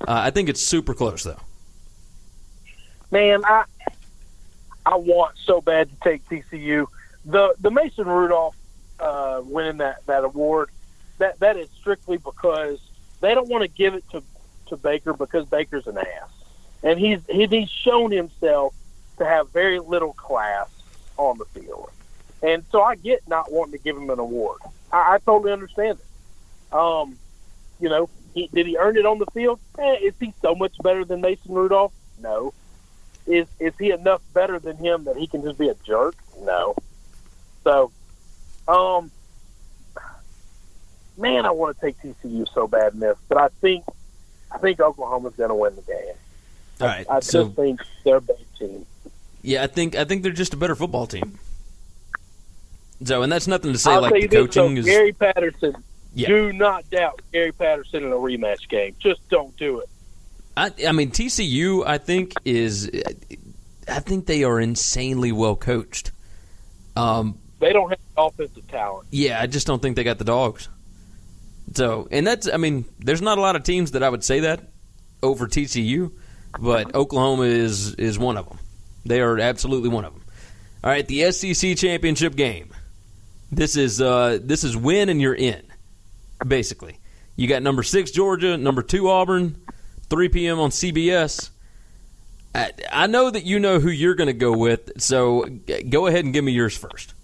[0.00, 1.40] Uh, I think it's super close, though.
[3.10, 3.64] Man, I
[4.86, 6.86] I want so bad to take TCU
[7.24, 8.56] the the Mason Rudolph
[8.98, 10.70] uh, winning that that award
[11.18, 12.80] that that is strictly because
[13.20, 14.22] they don't want to give it to
[14.66, 16.30] to Baker because Baker's an ass,
[16.82, 18.74] and he's he's shown himself
[19.18, 20.68] to have very little class
[21.16, 21.90] on the field,
[22.42, 24.60] and so I get not wanting to give him an award.
[24.92, 26.74] I, I totally understand it.
[26.74, 27.18] Um,
[27.80, 29.60] you know, he, did he earn it on the field?
[29.78, 31.92] Eh, is he so much better than Mason Rudolph?
[32.20, 32.52] No.
[33.26, 36.16] Is is he enough better than him that he can just be a jerk?
[36.42, 36.74] No.
[37.64, 37.92] So,
[38.66, 39.10] um,
[41.18, 43.84] man, I want to take TCU so bad in this, but I think
[44.50, 46.14] I think Oklahoma's going to win the game.
[46.80, 48.86] All right, I, I so, just think they're a better team.
[49.42, 51.38] Yeah, I think I think they're just a better football team.
[53.04, 54.86] So, and that's nothing to say I'll like the this, coaching so is.
[54.86, 55.74] Gary Patterson.
[56.14, 56.28] Yeah.
[56.28, 58.94] Do not doubt Gary Patterson in a rematch game.
[58.98, 59.88] Just don't do it.
[60.56, 62.90] I, I mean, TCU, I think is,
[63.88, 66.10] I think they are insanely well coached.
[66.96, 69.08] Um, they don't have offensive talent.
[69.10, 70.68] Yeah, I just don't think they got the dogs.
[71.74, 74.40] So, and that's, I mean, there's not a lot of teams that I would say
[74.40, 74.68] that
[75.22, 76.10] over TCU.
[76.58, 78.58] but Oklahoma is is one of them.
[79.04, 80.24] They are absolutely one of them.
[80.82, 82.72] All right, the SEC championship game.
[83.52, 85.62] This is uh, this is win and you're in.
[86.46, 86.98] Basically,
[87.36, 89.60] you got number six Georgia, number two Auburn,
[90.08, 90.58] 3 p.m.
[90.58, 91.50] on CBS.
[92.54, 95.46] I, I know that you know who you're going to go with, so
[95.88, 97.14] go ahead and give me yours first.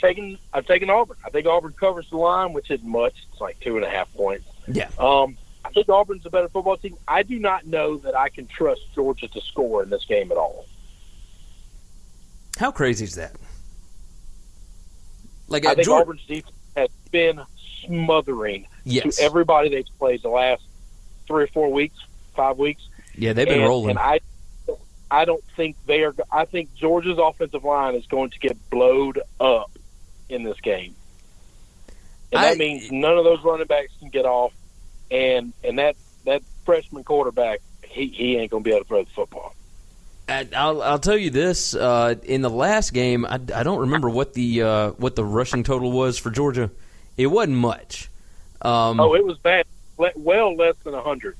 [0.00, 1.16] Taking, I've taken Auburn.
[1.24, 3.14] I think Auburn covers the line, which isn't much.
[3.30, 4.46] It's like two and a half points.
[4.68, 4.88] Yeah.
[4.98, 6.96] Um, I think Auburn's a better football team.
[7.08, 10.38] I do not know that I can trust Georgia to score in this game at
[10.38, 10.66] all.
[12.58, 13.34] How crazy is that?
[15.48, 17.40] Like I think Georgia, Auburn's defense has been
[17.84, 19.16] smothering Yes.
[19.16, 20.62] to everybody they've played the last
[21.26, 21.96] three or four weeks,
[22.34, 22.88] five weeks.
[23.16, 23.90] yeah, they've been and, rolling.
[23.90, 24.20] And I,
[25.10, 26.14] I don't think they are.
[26.32, 29.70] I think Georgia's offensive line is going to get blowed up
[30.28, 30.94] in this game,
[32.32, 34.52] and that I- means none of those running backs can get off,
[35.10, 39.04] and and that that freshman quarterback, he he ain't going to be able to throw
[39.04, 39.54] the football.
[40.28, 44.08] I- I'll, I'll tell you this: uh, in the last game, I, I don't remember
[44.10, 46.70] what the uh, what the rushing total was for Georgia.
[47.16, 48.08] It wasn't much.
[48.62, 49.66] Um, Oh, it was bad.
[49.96, 51.36] Well, less than hundred.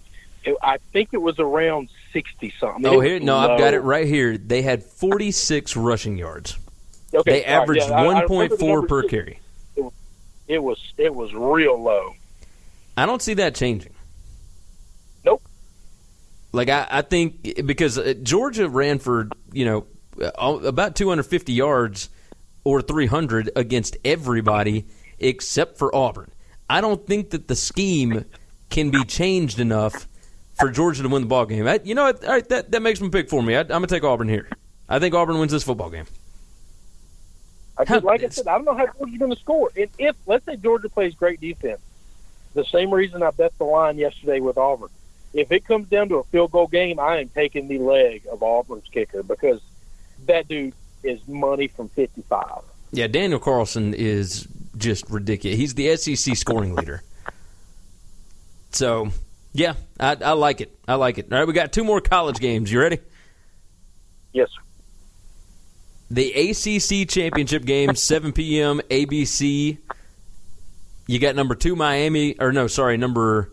[0.63, 2.87] I think it was around sixty something.
[2.87, 4.39] oh, here, no, I've got it right here.
[4.39, 6.57] They had 46 rushing yards.
[7.13, 9.41] Okay, They all right, averaged yeah, remember the 1.4 per carry.
[10.47, 12.15] It was it was real low.
[12.97, 13.93] I don't see that changing.
[16.57, 19.87] Like I, I think because uh, Georgia ran for you know
[20.21, 22.09] uh, about 250 yards
[22.65, 24.87] or 300 against everybody
[25.19, 26.31] except for Auburn.
[26.69, 28.25] I don't think that the scheme
[28.71, 30.09] can be changed enough
[30.59, 31.69] for Georgia to win the ball game.
[31.69, 32.07] I, you know?
[32.07, 33.55] All right, that that makes me pick for me.
[33.55, 34.49] I, I'm gonna take Auburn here.
[34.89, 36.07] I think Auburn wins this football game.
[37.77, 39.71] I like I said, I don't know how Georgia's going to score.
[39.77, 41.81] And if let's say Georgia plays great defense,
[42.55, 44.89] the same reason I bet the line yesterday with Auburn.
[45.37, 48.43] If it comes down to a field goal game, I am taking the leg of
[48.43, 49.61] Auburn's kicker because
[50.25, 50.73] that dude
[51.03, 52.63] is money from fifty-five.
[52.91, 55.59] Yeah, Daniel Carlson is just ridiculous.
[55.59, 57.03] He's the SEC scoring leader.
[58.71, 59.09] So,
[59.53, 60.75] yeah, I, I like it.
[60.89, 61.31] I like it.
[61.31, 62.73] All right, we got two more college games.
[62.73, 62.99] You ready?
[64.33, 64.63] Yes, sir.
[66.11, 68.81] The ACC championship game, 7 p.m.
[68.91, 69.79] ABC.
[71.07, 73.53] You got number two Miami, or no, sorry, number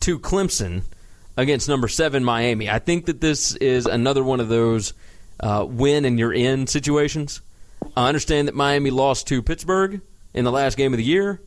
[0.00, 0.82] two Clemson
[1.38, 2.68] against number seven Miami.
[2.68, 4.92] I think that this is another one of those
[5.40, 7.40] uh, win and you're in situations.
[7.96, 10.00] I understand that Miami lost to Pittsburgh
[10.34, 11.40] in the last game of the year.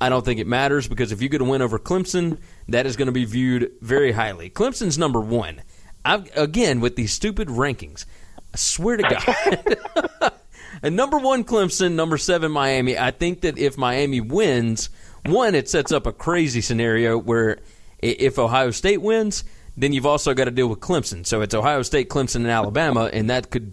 [0.00, 2.96] I don't think it matters because if you get a win over Clemson, that is
[2.96, 4.50] going to be viewed very highly.
[4.50, 5.62] Clemson's number one.
[6.04, 8.06] I've, again, with these stupid rankings,
[8.52, 10.32] I swear to God.
[10.82, 11.92] and number one, Clemson.
[11.92, 12.98] Number seven, Miami.
[12.98, 14.90] I think that if Miami wins,
[15.24, 17.58] one, it sets up a crazy scenario where
[18.00, 19.44] if Ohio State wins,
[19.76, 21.26] then you've also got to deal with Clemson.
[21.26, 23.72] So it's Ohio State, Clemson, and Alabama, and that could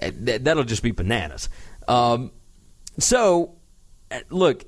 [0.00, 1.48] eh, that, that'll just be bananas.
[1.86, 2.32] Um,
[2.98, 3.56] so,
[4.10, 4.64] eh, look,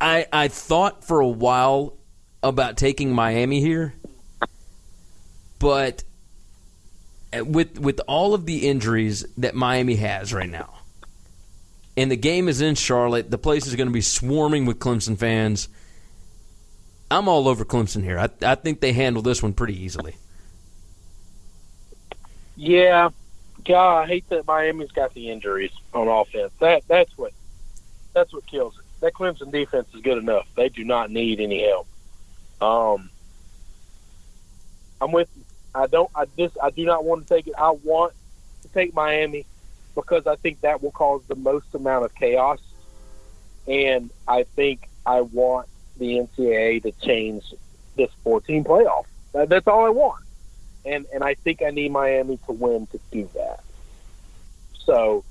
[0.00, 1.96] I I thought for a while
[2.42, 3.94] about taking Miami here,
[5.58, 6.04] but
[7.36, 10.80] uh, with with all of the injuries that Miami has right now,
[11.96, 15.16] and the game is in Charlotte, the place is going to be swarming with Clemson
[15.16, 15.68] fans.
[17.10, 18.18] I'm all over Clemson here.
[18.18, 20.16] I, I think they handle this one pretty easily.
[22.56, 23.10] Yeah,
[23.64, 26.52] God, I hate that Miami's got the injuries on offense.
[26.60, 27.32] That that's what
[28.12, 28.84] that's what kills it.
[29.00, 30.46] That Clemson defense is good enough.
[30.56, 31.86] They do not need any help.
[32.60, 33.10] Um,
[35.00, 35.28] I'm with.
[35.36, 35.44] you.
[35.74, 36.10] I don't.
[36.14, 36.56] I just.
[36.62, 37.54] I do not want to take it.
[37.56, 38.12] I want
[38.62, 39.46] to take Miami
[39.94, 42.60] because I think that will cause the most amount of chaos,
[43.66, 47.42] and I think I want the NCAA to change
[47.96, 49.06] this 14 playoff.
[49.32, 50.24] That's all I want
[50.88, 53.60] and and I think I need Miami to win to do that.
[54.84, 55.24] So,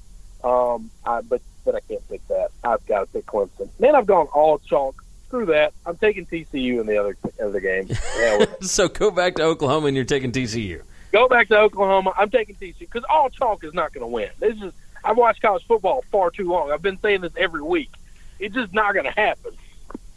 [0.44, 2.50] um, I but but I can't pick that.
[2.64, 3.70] I've got to pick Clemson.
[3.80, 5.04] Man, I've gone all chalk.
[5.28, 5.74] Screw that.
[5.86, 7.90] I'm taking TCU in the other other game.
[8.18, 10.82] Yeah, so go back to Oklahoma and you're taking TCU.
[11.12, 12.14] go back to Oklahoma.
[12.18, 14.30] I'm taking TCU because all chalk is not going to win.
[14.40, 16.72] This is I've watched college football far too long.
[16.72, 17.92] I've been saying this every week.
[18.40, 19.54] It's just not going to happen.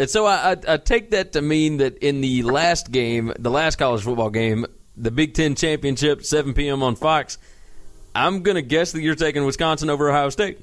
[0.01, 3.51] And so I, I, I take that to mean that in the last game, the
[3.51, 4.65] last college football game,
[4.97, 6.83] the Big Ten championship, 7 p.m.
[6.83, 7.37] on Fox,
[8.15, 10.59] I'm going to guess that you're taking Wisconsin over Ohio State.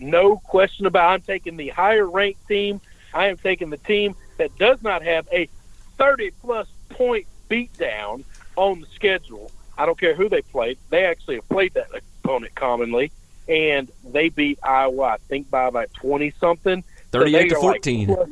[0.00, 1.10] No question about.
[1.10, 1.14] it.
[1.14, 2.80] I'm taking the higher ranked team.
[3.14, 5.48] I am taking the team that does not have a
[5.96, 8.24] 30 plus point beatdown
[8.56, 9.52] on the schedule.
[9.78, 10.76] I don't care who they played.
[10.90, 11.86] They actually have played that
[12.24, 13.12] opponent commonly,
[13.46, 15.04] and they beat Iowa.
[15.04, 16.82] I think by about 20 something.
[17.14, 18.06] So 38 they to are like 14.
[18.06, 18.28] plus-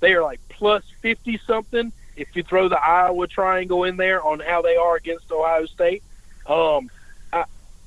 [0.00, 4.40] they are like plus 50 something if you throw the Iowa triangle in there on
[4.40, 6.02] how they are against Ohio State,
[6.46, 6.90] um,
[7.32, 7.44] I,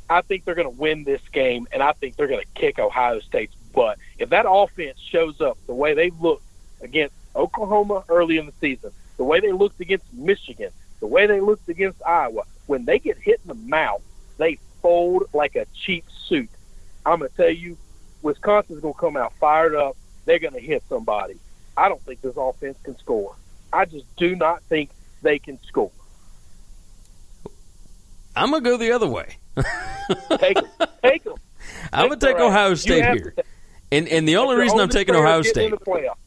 [0.10, 2.80] I think they're going to win this game, and I think they're going to kick
[2.80, 3.98] Ohio State's butt.
[4.18, 6.46] If that offense shows up the way they looked
[6.82, 11.42] against Oklahoma early in the season, the way they looked against Michigan, the way they
[11.42, 14.02] looked against Iowa, when they get hit in the mouth,
[14.38, 16.50] they fold like a cheap suit.
[17.06, 17.78] I'm going to tell you,
[18.22, 19.96] Wisconsin's going to come out fired up.
[20.26, 21.36] They're going to hit somebody.
[21.76, 23.36] I don't think this offense can score.
[23.74, 24.90] I just do not think
[25.22, 25.92] they can score.
[28.36, 29.38] I'm gonna go the other way.
[30.38, 30.68] take them.
[31.04, 31.36] Take them.
[31.94, 33.36] I'm gonna take Ohio State here.
[33.92, 35.74] And and the only reason I'm taking Ohio State,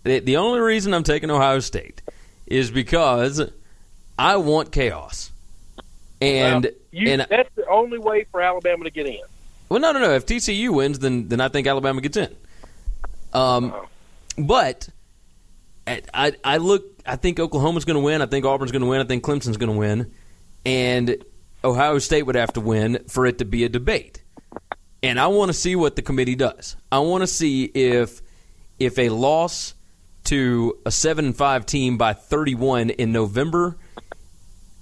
[0.03, 2.03] the, the only reason I'm taking Ohio State
[2.47, 3.51] is because
[4.19, 5.33] I want chaos.
[6.21, 9.21] And well, you, and that's the only way for Alabama to get in.
[9.69, 10.15] Well, no, no, no.
[10.15, 12.35] If TCU wins, then then I think Alabama gets in.
[13.33, 13.75] Um,
[14.39, 14.89] but
[15.87, 16.85] I I look.
[17.07, 18.23] I think Oklahoma's going to win.
[18.23, 19.01] I think Auburn's going to win.
[19.01, 20.13] I think Clemson's going to win,
[20.65, 21.17] and
[21.63, 24.23] Ohio State would have to win for it to be a debate.
[25.03, 26.77] And I want to see what the committee does.
[26.91, 28.23] I want to see if
[28.79, 29.75] if a loss
[30.25, 33.77] to a seven and five team by 31 in November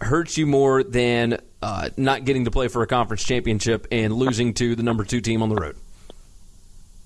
[0.03, 4.55] hurts you more than uh, not getting to play for a conference championship and losing
[4.55, 5.77] to the number two team on the road.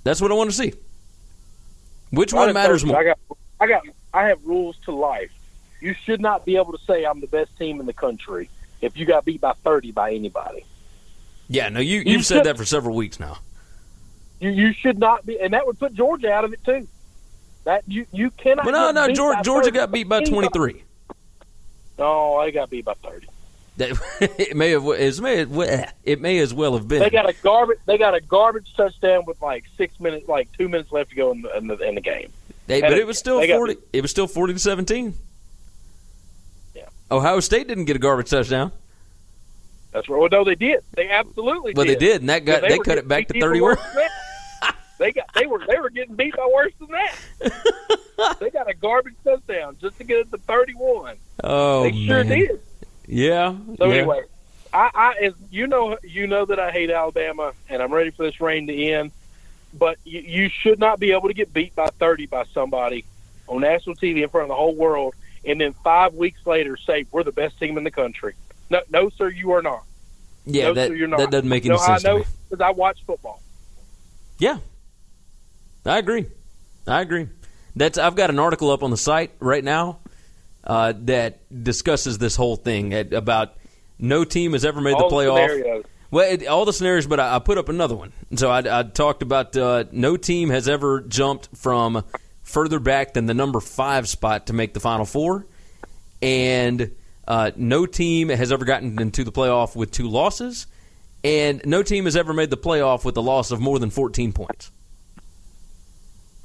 [0.04, 0.72] That's what I want to see.
[2.11, 2.98] Which one matters more?
[2.98, 3.18] I got,
[3.61, 3.82] I got,
[4.14, 5.32] I have rules to life.
[5.80, 8.48] You should not be able to say I'm the best team in the country
[8.80, 10.64] if you got beat by 30 by anybody.
[11.48, 13.38] Yeah, no, you, you've you said that for several weeks now.
[14.40, 16.88] You, you should not be, and that would put Georgia out of it too.
[17.64, 18.64] That you you cannot.
[18.64, 20.85] Well, no, no, Georgia, Georgia got beat by 23.
[21.98, 23.28] No, I got to be about 30.
[23.78, 27.00] it may have it may it may as well have been.
[27.00, 30.70] They got a garbage they got a garbage touchdown with like six minutes, like two
[30.70, 32.32] minutes left to go in the in the, in the game.
[32.68, 33.76] They, but it was still forty.
[33.92, 35.12] It was still forty to seventeen.
[36.74, 36.88] Yeah.
[37.11, 38.72] Ohio State didn't get a garbage touchdown.
[39.92, 40.20] That's right.
[40.20, 40.80] Well, no, they did.
[40.94, 41.74] They absolutely.
[41.74, 42.00] Well, did.
[42.00, 43.76] they did, and that got they, they cut it back to thirty-one.
[44.98, 48.38] They got they were they were getting beat by worse than that.
[48.40, 51.16] they got a garbage touchdown just to get it to thirty-one.
[51.44, 52.38] Oh, they sure man.
[52.38, 52.61] did.
[53.06, 53.56] Yeah.
[53.76, 53.94] So yeah.
[53.94, 54.22] anyway,
[54.72, 58.24] I, I as you know you know that I hate Alabama and I'm ready for
[58.24, 59.12] this reign to end.
[59.78, 63.04] But you, you should not be able to get beat by 30 by somebody
[63.46, 67.06] on national TV in front of the whole world, and then five weeks later say
[67.11, 68.35] we're the best team in the country.
[68.70, 69.82] No, no, sir, you are not.
[70.46, 71.18] Yeah, no, that, sir, you're not.
[71.18, 72.04] that doesn't make any no, sense.
[72.04, 73.42] I know because I watch football.
[74.38, 74.59] Yeah,
[75.87, 76.27] I agree.
[76.87, 77.29] I agree.
[77.75, 80.01] That's I've got an article up on the site right now
[80.64, 83.55] uh, that discusses this whole thing at, about
[83.99, 85.49] no team has ever made all the playoff.
[85.49, 85.85] Scenarios.
[86.11, 88.12] Well, it, all the scenarios, but I, I, put up another one.
[88.37, 92.05] So I, I talked about uh, no team has ever jumped from
[92.42, 95.46] further back than the number five spot to make the final four,
[96.22, 96.92] and
[97.27, 100.66] uh, no team has ever gotten into the playoff with two losses,
[101.25, 104.33] and no team has ever made the playoff with a loss of more than 14
[104.33, 104.70] points.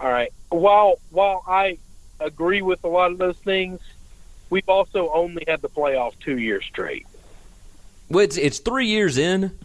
[0.01, 0.33] All right.
[0.49, 1.77] While while I
[2.19, 3.79] agree with a lot of those things,
[4.49, 7.05] we've also only had the playoff two years straight.
[8.09, 9.57] Well, it's, it's three years in,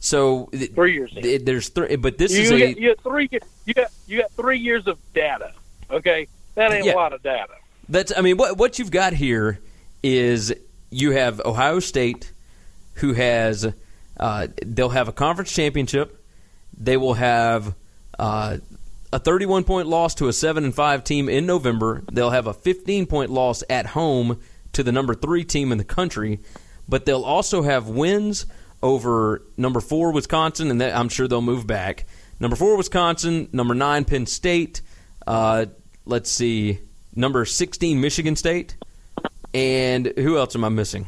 [0.00, 1.16] so three years.
[1.16, 1.44] In.
[1.44, 3.28] There's three, but this you is a you got three.
[3.64, 5.52] You got you got three years of data.
[5.90, 6.26] Okay,
[6.56, 6.94] that ain't Yeah.
[6.94, 7.54] a lot of data.
[7.88, 9.60] That's I mean what what you've got here
[10.02, 10.52] is
[10.90, 12.32] you have Ohio State
[12.94, 13.72] who has
[14.18, 16.20] uh, they'll have a conference championship.
[16.76, 17.74] They will have
[18.18, 18.58] uh,
[19.14, 22.02] a 31 point loss to a 7 and 5 team in November.
[22.10, 24.40] They'll have a 15 point loss at home
[24.72, 26.40] to the number 3 team in the country,
[26.88, 28.44] but they'll also have wins
[28.82, 32.06] over number 4 Wisconsin and that, I'm sure they'll move back.
[32.40, 34.82] Number 4 Wisconsin, number 9 Penn State,
[35.28, 35.66] uh,
[36.04, 36.80] let's see,
[37.14, 38.74] number 16 Michigan State,
[39.54, 41.06] and who else am I missing?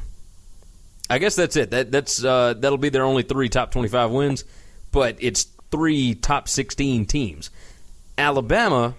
[1.11, 1.73] I guess that's it.
[1.73, 4.45] That that's uh, that'll be their only three top 25 wins,
[4.93, 7.51] but it's three top 16 teams.
[8.19, 8.95] Alabama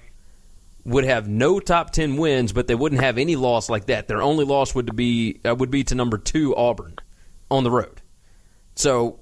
[0.88, 4.08] would have no top 10 wins, but they wouldn't have any loss like that.
[4.08, 6.96] Their only loss would be uh, would be to number two Auburn
[7.52, 8.02] on the road.
[8.76, 9.20] So,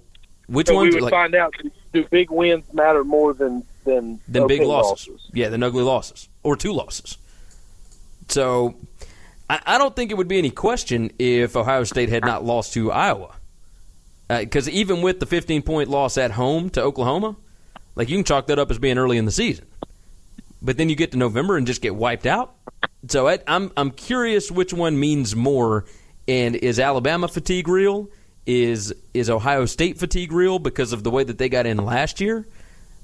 [0.47, 0.89] which so one?
[0.89, 1.53] we would find out
[1.91, 5.07] do big wins matter more than than than big losses.
[5.07, 5.32] losses?
[5.34, 7.17] Yeah, than ugly losses or two losses.
[8.30, 8.76] So,
[9.49, 12.74] I, I don't think it would be any question if Ohio State had not lost
[12.74, 13.36] to Iowa,
[14.30, 17.38] because even with the 15 point loss at home to Oklahoma,
[17.95, 19.65] like you can chalk that up as being early in the season.
[20.66, 22.55] But then you get to November and just get wiped out.
[23.07, 25.86] So I, I'm I'm curious which one means more.
[26.28, 28.09] And is Alabama fatigue real?
[28.47, 32.20] Is is Ohio State fatigue real because of the way that they got in last
[32.20, 32.47] year?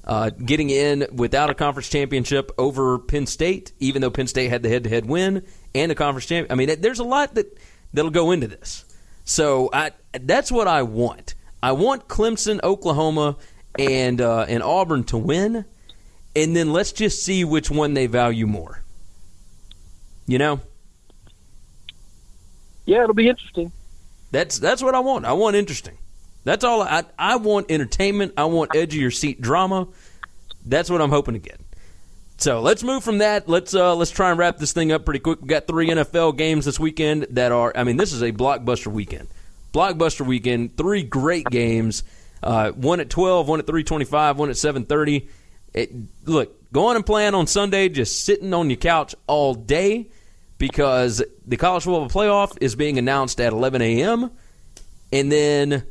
[0.04, 4.64] Uh, getting in without a conference championship over Penn State, even though Penn State had
[4.64, 5.46] the head-to-head win,
[5.76, 6.50] and a conference champion.
[6.50, 7.56] I mean, there's a lot that
[7.92, 8.84] that'll go into this.
[9.24, 11.36] So I that's what I want.
[11.62, 13.36] I want Clemson, Oklahoma,
[13.78, 15.64] and uh, and Auburn to win,
[16.34, 18.82] and then let's just see which one they value more.
[20.26, 20.60] You know?
[22.84, 23.72] Yeah, it'll be interesting.
[24.30, 25.24] That's that's what I want.
[25.24, 25.98] I want interesting.
[26.44, 26.82] That's all.
[26.82, 28.34] I I want entertainment.
[28.36, 29.88] I want edge of your seat drama.
[30.64, 31.60] That's what I'm hoping to get.
[32.38, 33.48] So let's move from that.
[33.48, 35.40] Let's uh, let's try and wrap this thing up pretty quick.
[35.40, 37.72] We got three NFL games this weekend that are.
[37.76, 39.28] I mean, this is a blockbuster weekend.
[39.72, 40.76] Blockbuster weekend.
[40.76, 42.02] Three great games.
[42.42, 45.28] Uh, one at twelve, one at three twenty-five, one at seven thirty.
[46.24, 50.10] Look, going and playing on Sunday, just sitting on your couch all day
[50.58, 54.30] because the college football playoff is being announced at 11 a.m.
[55.12, 55.84] and then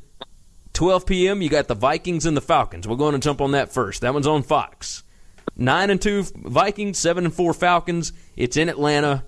[0.73, 1.41] 12 p.m.
[1.41, 2.87] you got the Vikings and the Falcons.
[2.87, 4.01] We're going to jump on that first.
[4.01, 5.03] That one's on Fox.
[5.57, 8.13] Nine and two Vikings, seven and four Falcons.
[8.35, 9.25] It's in Atlanta.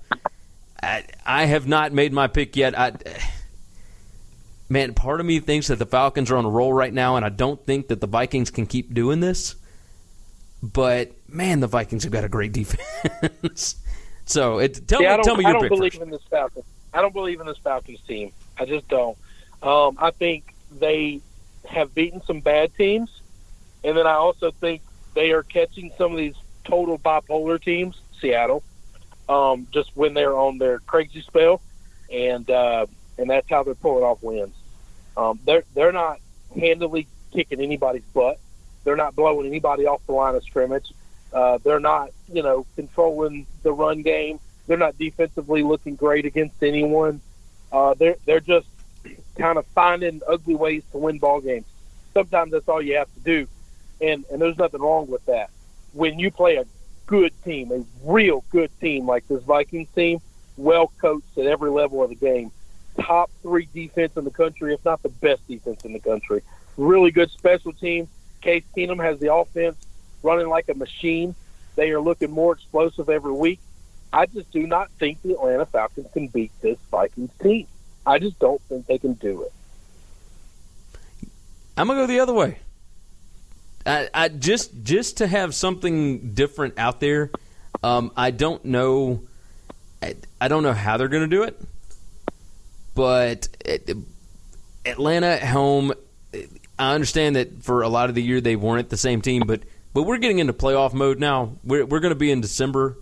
[0.82, 2.78] I, I have not made my pick yet.
[2.78, 2.94] I,
[4.70, 7.26] man, part of me thinks that the Falcons are on a roll right now, and
[7.26, 9.56] I don't think that the Vikings can keep doing this.
[10.64, 13.76] But man, the Vikings have got a great defense.
[14.26, 16.02] so it, tell yeah, me, tell me your I don't believe first.
[16.02, 16.64] in this Falcons.
[16.94, 18.32] I don't believe in this Falcons team.
[18.58, 19.18] I just don't.
[19.62, 21.20] Um, I think they
[21.68, 23.22] have beaten some bad teams,
[23.84, 24.82] and then I also think
[25.16, 28.64] they are catching some of these total bipolar teams, Seattle,
[29.28, 31.62] um, just when they're on their crazy spell,
[32.10, 32.86] and uh,
[33.18, 34.56] and that's how they're pulling off wins.
[35.18, 36.20] Um, they're they're not
[36.58, 38.40] handily kicking anybody's butt.
[38.84, 40.92] They're not blowing anybody off the line of scrimmage.
[41.32, 44.40] Uh, they're not, you know, controlling the run game.
[44.68, 47.22] They're not defensively looking great against anyone.
[47.72, 48.68] Uh, they're they're just
[49.36, 51.66] kind of finding ugly ways to win ball games.
[52.14, 53.48] Sometimes that's all you have to do,
[54.00, 55.50] and and there's nothing wrong with that.
[55.94, 56.66] When you play a
[57.08, 60.22] good team, a real good team like this Vikings team,
[60.56, 62.52] well coached at every level of the game,
[63.02, 66.42] top three defense in the country, if not the best defense in the country,
[66.78, 68.08] really good special team.
[68.44, 69.78] Case Keenum has the offense
[70.22, 71.36] running like a machine.
[71.76, 73.60] They are looking more explosive every week.
[74.12, 77.68] I just do not think the Atlanta Falcons can beat this Vikings team.
[78.06, 79.54] I just don't think they can do it.
[81.76, 82.60] I'm gonna go the other way.
[83.86, 87.32] I, I just just to have something different out there.
[87.82, 89.24] Um, I don't know.
[90.02, 91.60] I, I don't know how they're gonna do it,
[92.94, 93.90] but it,
[94.86, 95.94] Atlanta at home.
[96.84, 99.62] I understand that for a lot of the year they weren't the same team, but
[99.94, 101.54] but we're getting into playoff mode now.
[101.64, 102.98] We're we're going to be in December,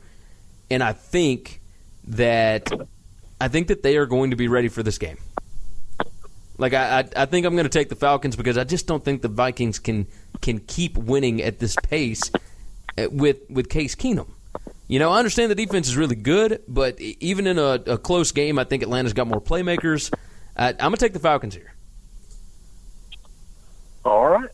[0.70, 1.62] and I think
[2.08, 2.72] that
[3.40, 5.18] I think that they are going to be ready for this game.
[6.58, 9.04] Like I, I, I think I'm going to take the Falcons because I just don't
[9.04, 10.06] think the Vikings can
[10.42, 12.32] can keep winning at this pace
[12.98, 14.28] uh, with with Case Keenum.
[14.88, 18.32] You know, I understand the defense is really good, but even in a, a close
[18.34, 20.14] game, I think Atlanta's got more playmakers.
[20.58, 21.74] I, I'm going to take the Falcons here.
[24.04, 24.49] All right.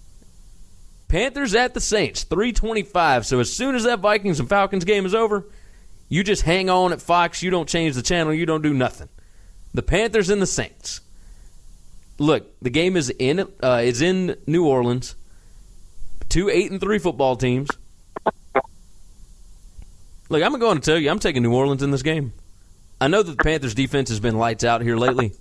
[1.08, 3.26] Panthers at the Saints, 325.
[3.26, 5.46] So as soon as that Vikings and Falcons game is over,
[6.10, 7.42] you just hang on at Fox.
[7.42, 8.34] You don't change the channel.
[8.34, 9.10] You don't do nothing.
[9.74, 11.02] The Panthers and the Saints.
[12.20, 15.16] Look, the game is in uh, is in New Orleans.
[16.30, 17.70] Two eight and three football teams.
[20.30, 22.34] Look, I'm going to tell you, I'm taking New Orleans in this game.
[23.00, 25.34] I know that the Panthers defense has been lights out here lately,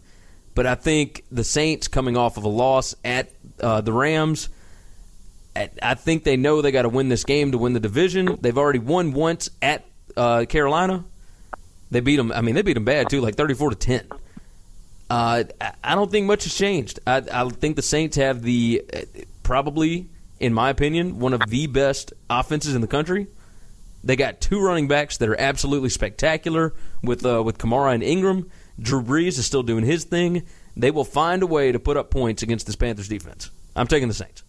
[0.56, 3.30] but I think the Saints coming off of a loss at
[3.60, 4.48] uh, the Rams.
[5.54, 8.36] I think they know they got to win this game to win the division.
[8.40, 9.84] They've already won once at
[10.16, 11.04] uh, Carolina.
[11.90, 12.32] They beat them.
[12.32, 14.06] I mean, they beat them bad too, like thirty-four to ten.
[15.08, 15.44] Uh,
[15.84, 17.00] I don't think much has changed.
[17.06, 18.84] I, I think the Saints have the
[19.44, 20.08] probably,
[20.40, 23.28] in my opinion, one of the best offenses in the country.
[24.04, 28.50] They got two running backs that are absolutely spectacular with uh, with Kamara and Ingram.
[28.80, 30.42] Drew Brees is still doing his thing.
[30.76, 33.50] They will find a way to put up points against this Panthers defense.
[33.74, 34.42] I'm taking the Saints.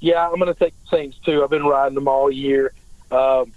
[0.00, 1.42] Yeah, I'm going to take the Saints too.
[1.42, 2.72] I've been riding them all year.
[3.10, 3.52] Um,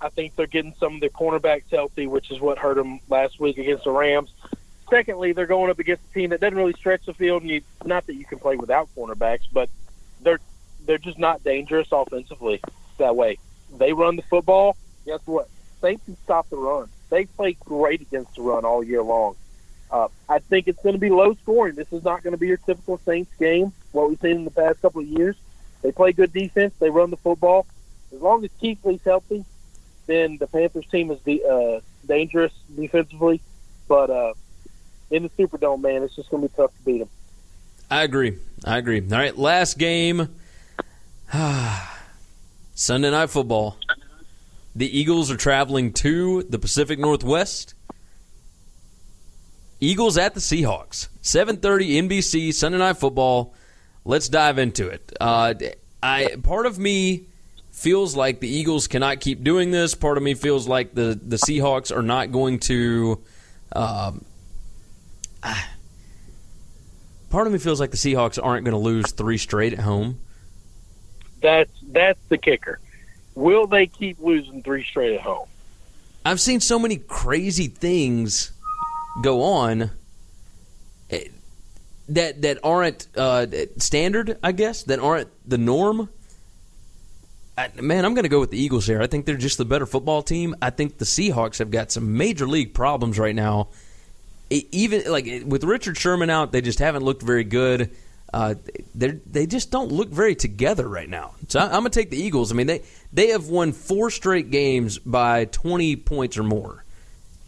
[0.00, 3.38] I think they're getting some of their cornerbacks healthy, which is what hurt them last
[3.40, 4.32] week against the Rams.
[4.90, 7.42] Secondly, they're going up against a team that doesn't really stretch the field.
[7.42, 9.68] And you, not that you can play without cornerbacks, but
[10.20, 10.40] they're
[10.84, 12.60] they're just not dangerous offensively
[12.98, 13.38] that way.
[13.78, 14.76] They run the football.
[15.06, 15.48] Guess what?
[15.80, 16.88] Saints can stop the run.
[17.12, 19.36] They play great against the run all year long.
[19.90, 21.74] Uh, I think it's going to be low scoring.
[21.74, 23.74] This is not going to be your typical Saints game.
[23.92, 25.36] What we've seen in the past couple of years.
[25.82, 26.72] They play good defense.
[26.78, 27.66] They run the football.
[28.14, 29.44] As long as Kuechly's healthy,
[30.06, 33.42] then the Panthers team is de- uh, dangerous defensively.
[33.88, 34.32] But uh,
[35.10, 37.10] in the Superdome, man, it's just going to be tough to beat them.
[37.90, 38.38] I agree.
[38.64, 39.02] I agree.
[39.02, 40.34] All right, last game.
[42.74, 43.76] Sunday night football.
[44.74, 47.74] The Eagles are traveling to the Pacific Northwest.
[49.80, 51.08] Eagles at the Seahawks.
[51.22, 53.54] 7:30 NBC Sunday Night Football.
[54.04, 55.12] Let's dive into it.
[55.20, 55.54] Uh,
[56.02, 57.26] I part of me
[57.70, 59.94] feels like the Eagles cannot keep doing this.
[59.94, 63.20] Part of me feels like the the Seahawks are not going to.
[63.74, 64.24] Um,
[65.42, 65.68] ah,
[67.30, 70.20] part of me feels like the Seahawks aren't going to lose three straight at home.
[71.40, 72.78] That's that's the kicker.
[73.34, 75.48] Will they keep losing three straight at home?
[76.24, 78.52] I've seen so many crazy things
[79.22, 79.90] go on
[81.10, 81.24] eh,
[82.08, 83.46] that that aren't uh,
[83.78, 86.08] standard, I guess, that aren't the norm.
[87.56, 89.02] I, man, I'm going to go with the Eagles here.
[89.02, 90.54] I think they're just the better football team.
[90.62, 93.68] I think the Seahawks have got some major league problems right now.
[94.48, 97.90] It, even like with Richard Sherman out, they just haven't looked very good.
[98.32, 98.54] Uh,
[98.94, 101.34] they just don't look very together right now.
[101.48, 102.50] So I, am going to take the Eagles.
[102.50, 106.82] I mean they they have won four straight games by 20 points or more,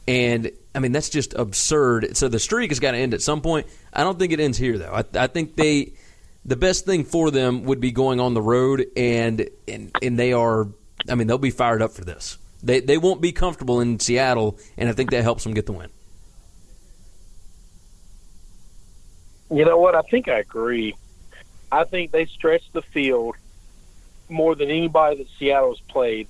[0.07, 2.17] and I mean that's just absurd.
[2.17, 3.67] So the streak has got to end at some point.
[3.95, 4.93] I don't think it ends here though.
[4.93, 5.95] I, I think they
[6.45, 10.35] the best thing for them would be going on the road and and and they
[10.35, 10.69] are.
[11.09, 12.37] I mean they'll be fired up for this.
[12.63, 15.73] They they won't be comfortable in Seattle, and I think that helps them get the
[15.73, 15.89] win.
[19.55, 19.95] You know what?
[19.95, 20.97] I think I agree.
[21.71, 23.37] I think they stretched the field
[24.29, 26.27] more than anybody that Seattle's played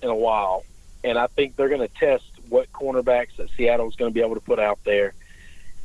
[0.00, 0.64] in a while,
[1.02, 4.36] and I think they're going to test what cornerbacks that Seattle's going to be able
[4.36, 5.12] to put out there.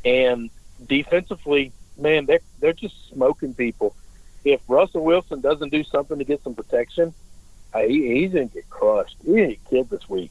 [0.06, 0.52] And
[0.86, 3.96] defensively, man, they're they're just smoking people.
[4.46, 7.12] If Russell Wilson doesn't do something to get some protection,
[7.74, 9.20] uh, he, he's going to get crushed.
[9.26, 10.30] To get killed this week.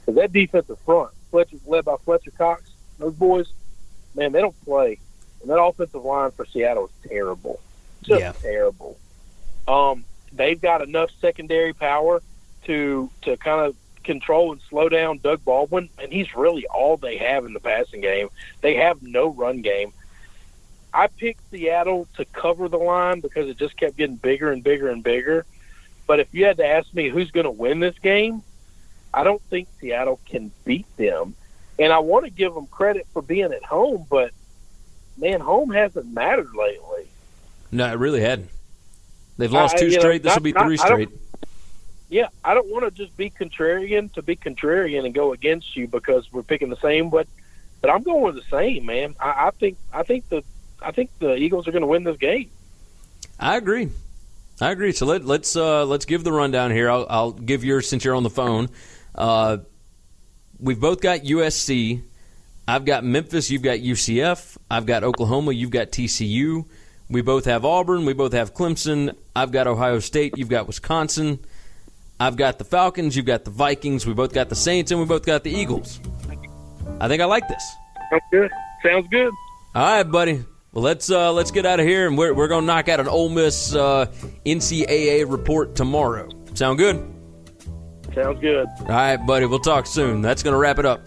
[0.00, 3.50] Because that defensive front, Fletcher, led by Fletcher Cox, those boys,
[4.14, 4.98] man, they don't play.
[5.42, 7.60] And that offensive line for Seattle is terrible.
[8.02, 8.32] Just yeah.
[8.32, 8.98] terrible.
[9.68, 12.22] Um, they've got enough secondary power
[12.64, 17.18] to to kind of control and slow down Doug Baldwin, and he's really all they
[17.18, 18.28] have in the passing game.
[18.60, 19.92] They have no run game.
[20.94, 24.88] I picked Seattle to cover the line because it just kept getting bigger and bigger
[24.88, 25.46] and bigger.
[26.06, 28.42] But if you had to ask me who's going to win this game,
[29.14, 31.34] I don't think Seattle can beat them.
[31.78, 34.32] And I want to give them credit for being at home, but
[35.16, 37.08] man, home hasn't mattered lately.
[37.70, 38.50] No, it really hadn't.
[39.38, 40.22] They've lost two straight.
[40.22, 41.08] This will be three straight.
[42.10, 45.88] yeah, I don't want to just be contrarian to be contrarian and go against you
[45.88, 47.26] because we're picking the same, but
[47.80, 49.14] but I'm going with the same, man.
[49.18, 50.44] I, I think I think the
[50.80, 52.50] I think the Eagles are going to win this game.
[53.40, 53.88] I agree.
[54.60, 54.92] I agree.
[54.92, 56.90] So let, let's uh, let's give the rundown here.
[56.90, 58.68] I'll, I'll give yours since you're on the phone.
[59.14, 59.58] Uh,
[60.60, 62.02] we've both got USC
[62.66, 64.56] I've got Memphis, you've got UCF.
[64.70, 66.66] I've got Oklahoma, you've got TCU.
[67.08, 69.14] We both have Auburn, we both have Clemson.
[69.34, 71.40] I've got Ohio State, you've got Wisconsin.
[72.20, 74.06] I've got the Falcons, you've got the Vikings.
[74.06, 76.00] We both got the Saints, and we both got the Eagles.
[77.00, 77.64] I think I like this.
[78.10, 78.50] Sounds good.
[78.84, 79.32] Sounds good.
[79.74, 80.44] All right, buddy.
[80.72, 83.08] Well, let's uh, let's get out of here, and we're we're gonna knock out an
[83.08, 84.06] Ole Miss uh,
[84.46, 86.28] NCAA report tomorrow.
[86.54, 86.96] Sound good?
[88.14, 88.66] Sounds good.
[88.80, 89.46] All right, buddy.
[89.46, 90.22] We'll talk soon.
[90.22, 91.06] That's gonna wrap it up.